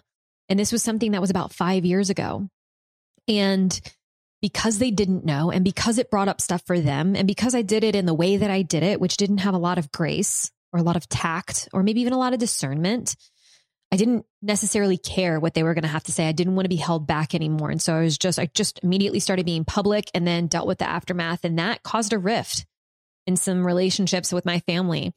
[0.50, 2.48] And this was something that was about five years ago.
[3.28, 3.80] And
[4.44, 7.62] because they didn't know, and because it brought up stuff for them, and because I
[7.62, 9.90] did it in the way that I did it, which didn't have a lot of
[9.90, 13.16] grace or a lot of tact, or maybe even a lot of discernment,
[13.90, 16.28] I didn't necessarily care what they were going to have to say.
[16.28, 17.70] I didn't want to be held back anymore.
[17.70, 20.80] And so I was just, I just immediately started being public and then dealt with
[20.80, 21.46] the aftermath.
[21.46, 22.66] And that caused a rift
[23.26, 25.14] in some relationships with my family.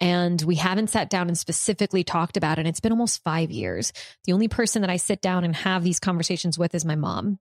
[0.00, 2.62] And we haven't sat down and specifically talked about it.
[2.62, 3.92] And it's been almost five years.
[4.24, 7.38] The only person that I sit down and have these conversations with is my mom.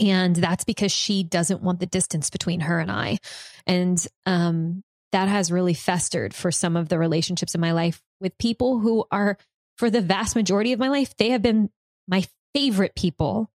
[0.00, 3.18] And that's because she doesn't want the distance between her and I.
[3.66, 4.82] And um,
[5.12, 9.04] that has really festered for some of the relationships in my life with people who
[9.10, 9.38] are
[9.76, 11.70] for the vast majority of my life, they have been
[12.06, 12.24] my
[12.54, 13.50] favorite people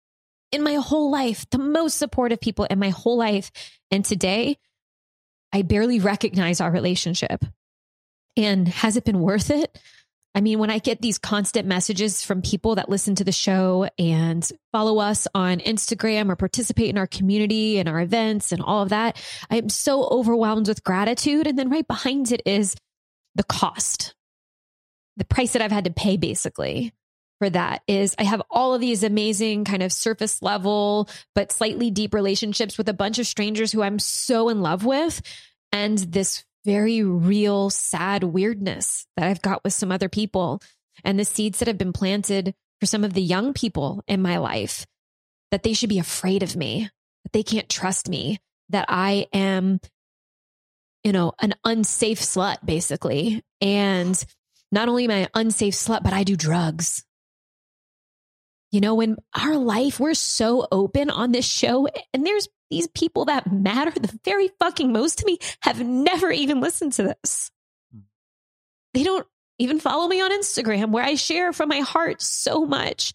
[0.53, 3.51] in my whole life, the most supportive people in my whole life.
[3.91, 4.59] And today,
[5.53, 7.45] I barely recognize our relationship.
[8.37, 9.79] And has it been worth it?
[10.35, 13.89] I mean, when I get these constant messages from people that listen to the show
[13.99, 18.83] and follow us on Instagram or participate in our community and our events and all
[18.83, 19.21] of that,
[19.51, 21.47] I am so overwhelmed with gratitude.
[21.47, 22.75] And then right behind it is
[23.35, 24.15] the cost
[25.17, 26.93] the price that I've had to pay basically
[27.39, 31.91] for that is I have all of these amazing kind of surface level, but slightly
[31.91, 35.21] deep relationships with a bunch of strangers who I'm so in love with.
[35.73, 40.61] And this very real, sad weirdness that I've got with some other people
[41.05, 44.39] and the seeds that have been planted for some of the young people in my
[44.39, 44.87] life
[45.51, 46.89] that they should be afraid of me,
[47.25, 48.39] that they can't trust me,
[48.71, 49.81] that I am,
[51.05, 53.43] you know, an unsafe slut basically.
[53.61, 54.23] And
[54.71, 57.05] not only am I an unsafe slut, but I do drugs.
[58.73, 63.27] You know, when our life, we're so open on this show, and there's these people
[63.27, 67.51] that matter the very fucking most to me have never even listened to this.
[67.93, 68.01] Hmm.
[68.95, 69.27] They don't
[69.59, 73.13] even follow me on Instagram where I share from my heart so much.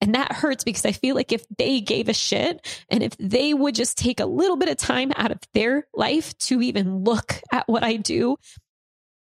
[0.00, 3.54] And that hurts because I feel like if they gave a shit and if they
[3.54, 7.40] would just take a little bit of time out of their life to even look
[7.52, 8.36] at what I do,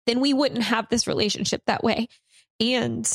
[0.05, 2.07] then we wouldn't have this relationship that way.
[2.59, 3.09] And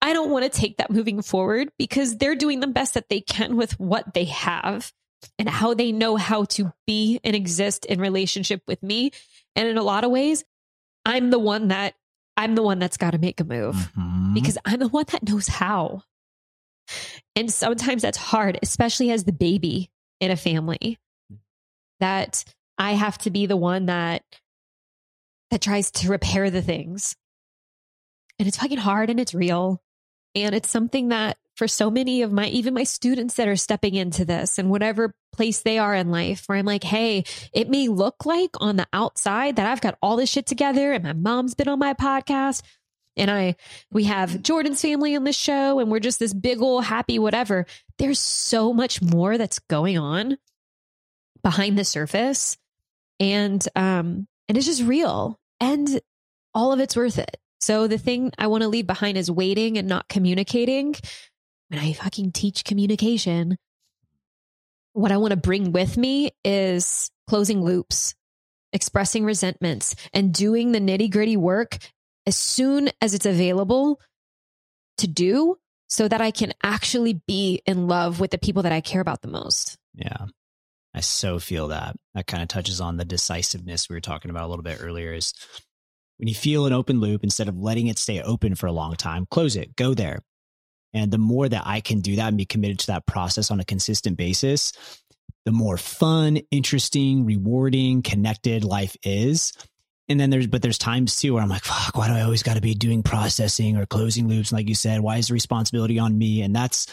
[0.00, 3.20] I don't want to take that moving forward because they're doing the best that they
[3.20, 4.92] can with what they have.
[5.38, 9.10] And how they know how to be and exist in relationship with me.
[9.56, 10.44] And in a lot of ways,
[11.04, 11.94] I'm the one that
[12.36, 14.32] I'm the one that's got to make a move Mhm.
[14.34, 16.02] because I'm the one that knows how.
[17.36, 20.98] And sometimes that's hard, especially as the baby in a family,
[22.00, 22.44] that
[22.78, 24.24] I have to be the one that
[25.50, 27.14] that tries to repair the things.
[28.38, 29.82] And it's fucking hard and it's real.
[30.34, 33.94] And it's something that for so many of my even my students that are stepping
[33.94, 37.86] into this and whatever place they are in life where I'm like, hey, it may
[37.86, 41.54] look like on the outside that I've got all this shit together and my mom's
[41.54, 42.62] been on my podcast
[43.16, 43.54] and I
[43.92, 47.64] we have Jordan's family on this show and we're just this big old happy whatever.
[47.96, 50.38] There's so much more that's going on
[51.44, 52.58] behind the surface
[53.20, 56.00] and um and it's just real and
[56.54, 57.36] all of it's worth it.
[57.60, 60.96] So the thing I want to leave behind is waiting and not communicating.
[61.72, 63.56] When I fucking teach communication,
[64.92, 68.14] what I want to bring with me is closing loops,
[68.74, 71.78] expressing resentments, and doing the nitty gritty work
[72.26, 73.98] as soon as it's available
[74.98, 75.56] to do
[75.88, 79.22] so that I can actually be in love with the people that I care about
[79.22, 79.78] the most.
[79.94, 80.26] Yeah.
[80.94, 81.96] I so feel that.
[82.14, 85.14] That kind of touches on the decisiveness we were talking about a little bit earlier
[85.14, 85.32] is
[86.18, 88.94] when you feel an open loop, instead of letting it stay open for a long
[88.94, 90.18] time, close it, go there.
[90.94, 93.60] And the more that I can do that and be committed to that process on
[93.60, 94.72] a consistent basis,
[95.44, 99.52] the more fun, interesting, rewarding, connected life is.
[100.08, 102.42] And then there's, but there's times too where I'm like, fuck, why do I always
[102.42, 104.52] got to be doing processing or closing loops?
[104.52, 106.42] Like you said, why is the responsibility on me?
[106.42, 106.86] And that's,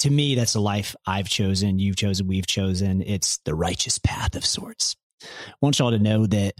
[0.00, 3.02] to me, that's a life I've chosen, you've chosen, we've chosen.
[3.02, 4.96] It's the righteous path of sorts.
[5.22, 6.54] I want y'all to know that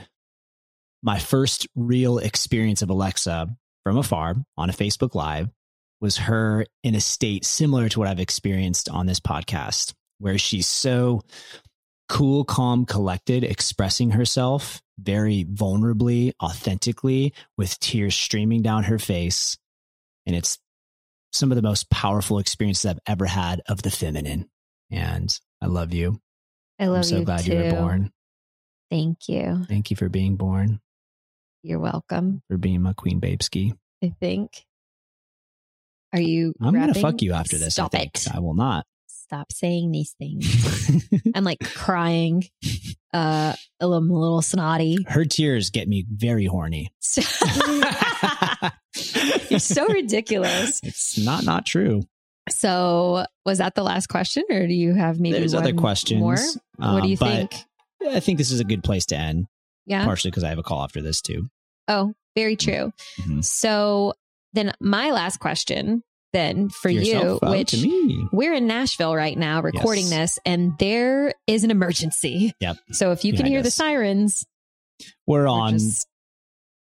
[1.03, 3.49] my first real experience of Alexa
[3.85, 5.49] from afar on a Facebook Live
[6.01, 10.67] was her in a state similar to what I've experienced on this podcast, where she's
[10.69, 11.23] so
[12.09, 19.57] cool, calm, collected, expressing herself very vulnerably, authentically, with tears streaming down her face.
[20.27, 20.59] And it's
[21.33, 24.49] some of the most powerful experiences I've ever had of the feminine.
[24.91, 26.21] And I love you.
[26.79, 27.53] I love I'm so you glad too.
[27.55, 28.11] you were born.
[28.91, 29.65] Thank you.
[29.69, 30.81] Thank you for being born,
[31.63, 32.43] You're welcome.
[32.49, 33.73] for being my queen babeski.
[34.03, 34.65] I think.
[36.15, 36.55] Are you?
[36.62, 37.75] I'm gonna fuck you after this.
[37.75, 38.15] Stop I think.
[38.15, 38.29] it.
[38.35, 38.87] I will not.
[39.09, 40.47] Stop saying these things.
[41.35, 42.45] I'm like crying,
[43.12, 44.99] uh, a little, a little snotty.
[45.09, 46.93] Her tears get me very horny.
[49.49, 50.81] You're so ridiculous.
[50.85, 52.03] It's not not true.
[52.51, 56.21] So, was that the last question, or do you have maybe There's one other questions.
[56.21, 56.37] more?
[56.77, 57.55] what do um, you think?
[58.07, 59.47] I think this is a good place to end,
[59.87, 60.05] Yeah.
[60.05, 61.49] partially because I have a call after this too.
[61.89, 62.93] Oh, very true.
[63.21, 63.45] Mhm.
[63.45, 64.12] So
[64.55, 66.03] then, my last question
[66.33, 67.39] then for To you.
[67.43, 67.75] Which
[68.33, 70.35] we're in Nashville right now recording Yes.
[70.35, 72.53] this, and there is an emergency.
[72.61, 72.77] Yep.
[72.91, 74.45] So if you can hear the sirens,
[75.29, 75.79] We're we're on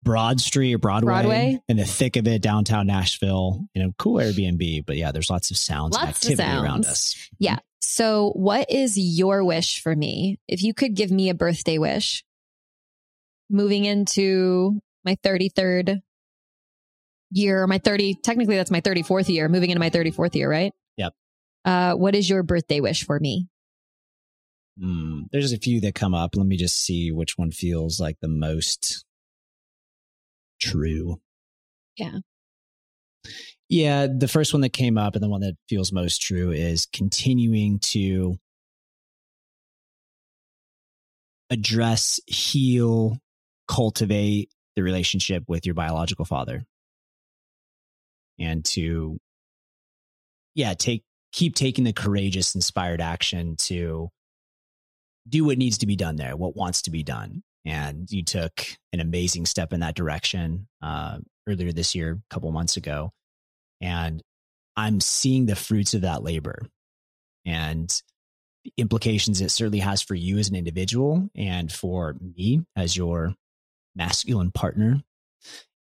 [0.03, 1.61] Broad Street or Broadway, Broadway?
[1.69, 3.65] in the thick of it, downtown Nashville.
[3.75, 7.15] You know, cool Airbnb, but yeah, there's lots of sounds Lots of activity around us.
[7.39, 7.59] yeah.
[7.81, 10.39] So what is your wish for me?
[10.49, 12.25] If you could give me a birthday wish,
[13.51, 16.01] moving into my 33rd
[17.31, 20.73] year, my 30, technically that's my 34th year, moving into my 34th year, right?
[20.97, 21.13] Yep.
[21.65, 23.49] Uh, what is your birthday wish for me?
[24.81, 26.37] Hmm, there's a few that come up.
[26.37, 29.05] Let me just see which one feels like the most
[30.61, 31.21] true.
[31.97, 32.19] Yeah.
[33.69, 36.87] Yeah, the first one that came up and the one that feels most true is
[36.87, 38.39] continuing to
[41.51, 43.19] address, heal,
[43.67, 46.65] cultivate the relationship with your biological father.
[48.39, 49.19] And to,
[50.55, 54.09] yeah, take, keep taking the courageous, inspired action to
[55.29, 57.43] do what needs to be done there, what wants to be done.
[57.65, 62.51] And you took an amazing step in that direction uh, earlier this year, a couple
[62.53, 63.13] months ago.
[63.81, 64.23] And
[64.77, 66.67] I'm seeing the fruits of that labor
[67.45, 67.91] and
[68.65, 73.35] the implications it certainly has for you as an individual and for me as your
[73.97, 75.03] masculine partner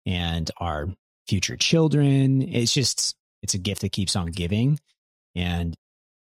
[0.05, 0.87] and our
[1.27, 2.41] future children.
[2.41, 4.79] It's just, it's a gift that keeps on giving.
[5.35, 5.75] And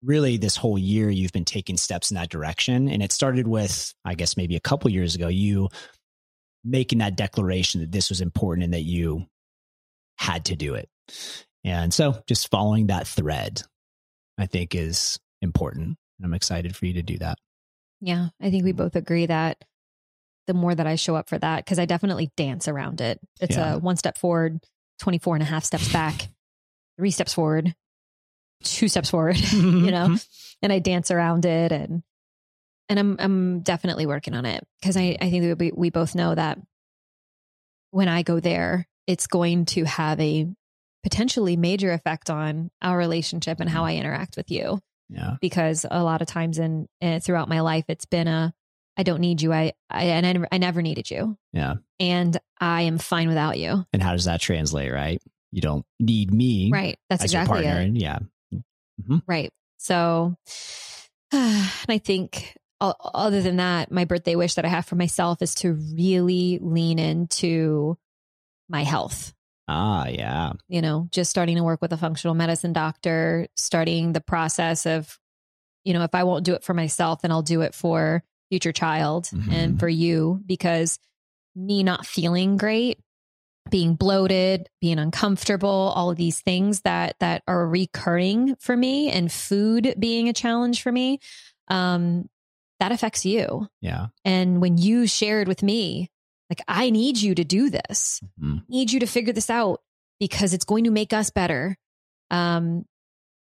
[0.03, 3.94] really this whole year you've been taking steps in that direction and it started with
[4.05, 5.68] i guess maybe a couple years ago you
[6.62, 9.24] making that declaration that this was important and that you
[10.18, 10.90] had to do it
[11.64, 13.62] and so just following that thread
[14.36, 17.38] i think is important i'm excited for you to do that
[18.01, 18.82] Yeah, I think we mm-hmm.
[18.84, 19.64] both agree that
[20.47, 23.18] the more that I show up for that, because I definitely dance around it.
[23.40, 23.74] It's Yeah.
[23.74, 24.61] a one step forward,
[25.01, 26.28] 24 and a half steps back,
[26.99, 27.74] three steps forward,
[28.62, 30.16] two steps forward, mm-hmm, you know, mm-hmm.
[30.62, 32.03] and I dance around it and
[32.88, 36.14] and I'm I'm definitely working on it because I I think that we we both
[36.14, 36.59] know that
[37.90, 40.47] when I go there, it's going to have a
[41.03, 43.97] potentially major effect on our relationship and how mm-hmm.
[43.97, 44.80] I interact with you.
[45.09, 45.36] Yeah.
[45.40, 48.53] Because a lot of times in, in throughout my life, it's been a
[48.97, 49.53] I don't need you.
[49.53, 51.74] I I and I, never- I never needed you, Yeah.
[52.01, 53.84] and I am fine without you.
[53.92, 55.20] And how does that translate, right?
[55.53, 56.99] You don't need me Right.
[57.11, 57.80] That's as your exactly partner.
[57.82, 57.84] it.
[57.86, 58.18] And yeah.
[59.26, 59.53] Right.
[59.78, 60.36] So,
[61.32, 65.55] and I think other than that, my birthday wish that I have for myself is
[65.57, 67.97] to really lean into
[68.68, 69.32] my health.
[69.68, 70.53] Ah, yeah.
[70.68, 75.18] You know, just starting to work with a functional medicine doctor, starting the process of,
[75.84, 78.72] you know, if I won't do it for myself, then I'll do it for future
[78.72, 79.53] child Mhm.
[79.53, 80.99] and for you because
[81.55, 82.99] me not feeling great
[83.70, 89.32] being bloated being uncomfortable all of these things that that are recurring for me and
[89.32, 91.18] food being a challenge for me
[91.68, 92.28] um
[92.78, 94.09] that affects you Yeah.
[94.24, 96.11] and when you shared with me
[96.49, 98.62] like i need you to do this Mhm.
[98.68, 99.80] need you to figure this out
[100.20, 101.76] because it's going to make us better
[102.30, 102.84] um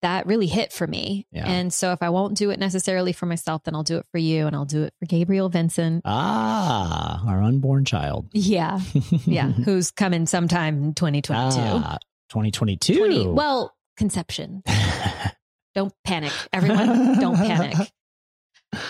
[0.06, 1.26] that really hit for me.
[1.32, 1.48] Yeah.
[1.48, 4.18] and so if i won't do it necessarily for myself then i'll do it for
[4.20, 6.04] you and i'll do it for gabriel vincent.
[6.06, 8.28] Ah, our unborn child.
[8.34, 8.80] yeah.
[9.26, 11.98] Yeah who's coming sometime in 2022 Ah,
[12.30, 12.98] 2022.
[12.98, 14.62] 20 well conception.
[15.76, 17.20] Don't panic everyone.
[17.20, 17.76] Don't panic.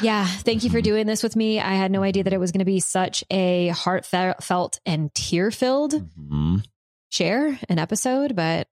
[0.01, 1.59] Yeah thank you for doing this with me.
[1.59, 5.51] I had no idea that it was going to be such a heartfelt and tear
[5.51, 6.63] filled Mhm.
[7.11, 8.67] share an episode but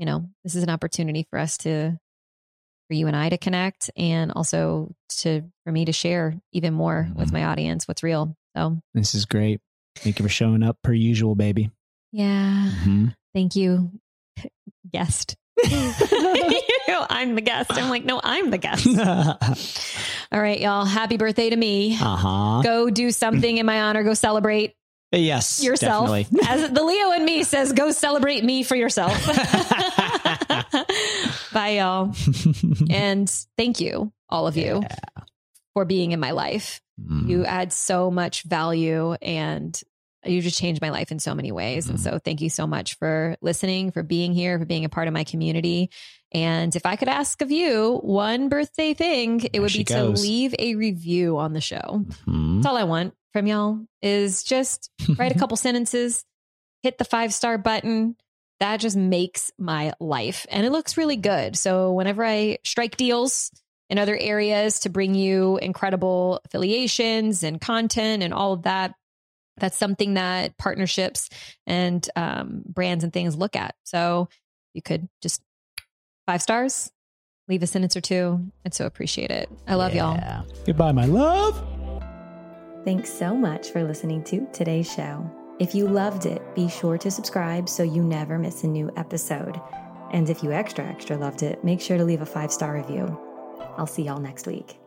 [0.00, 1.90] you know this is an opportunity for us to
[2.88, 7.06] for you and i to connect and also to for me to share even more
[7.14, 7.32] with Mhm.
[7.34, 9.60] my audience what's real so This is great.
[9.96, 11.70] Thank you for showing up per usual, baby.
[12.12, 13.14] yeah Mhm.
[13.34, 13.92] thank you
[14.90, 15.36] guest
[17.10, 18.86] i'm the guest i'm like no i'm the guest
[20.32, 22.62] all right y'all happy birthday to me uh-huh.
[22.62, 24.74] go do something in my honor go celebrate
[25.12, 25.62] Yes.
[25.64, 26.40] yourself Definitely.
[26.48, 29.12] as the leo in me says go celebrate me for yourself
[31.52, 32.14] bye y'all
[32.90, 34.82] and thank you all of you
[35.74, 37.30] for being in my life Mm.
[37.30, 39.80] you add so much value and
[40.22, 41.88] you just changed my life in so many ways.
[41.88, 42.02] And Mhm.
[42.02, 45.14] so thank you so much for listening, for being here, for being a part of
[45.14, 45.88] my community.
[46.30, 50.04] And if I could ask of you one birthday thing, it There would be to
[50.08, 52.04] leave a review on the show.
[52.28, 52.56] Mhm.
[52.56, 56.24] That's all I want from y'all is just write a couple sentences,
[56.82, 58.16] hit the five star button.
[58.60, 60.44] That just makes my life.
[60.50, 61.56] And it looks really good.
[61.56, 63.50] So whenever I strike deals
[63.88, 68.94] in other areas to bring you incredible affiliations and content and all of that,
[69.56, 71.28] that's something that partnerships
[71.66, 73.74] and um, brands and things look at.
[73.84, 74.28] So
[74.74, 75.42] you could just
[76.26, 76.90] five stars,
[77.48, 78.52] leave a sentence or two.
[78.64, 79.48] I'd so appreciate it.
[79.66, 80.16] I love y'all.
[80.66, 81.69] Goodbye, my love.
[82.84, 85.30] Thanks so much for listening to today's show.
[85.58, 89.60] If you loved it, be sure to subscribe so you never miss a new episode.
[90.12, 93.20] And if you extra, extra loved it, make sure to leave a five star review.
[93.76, 94.79] I'll see y'all next week.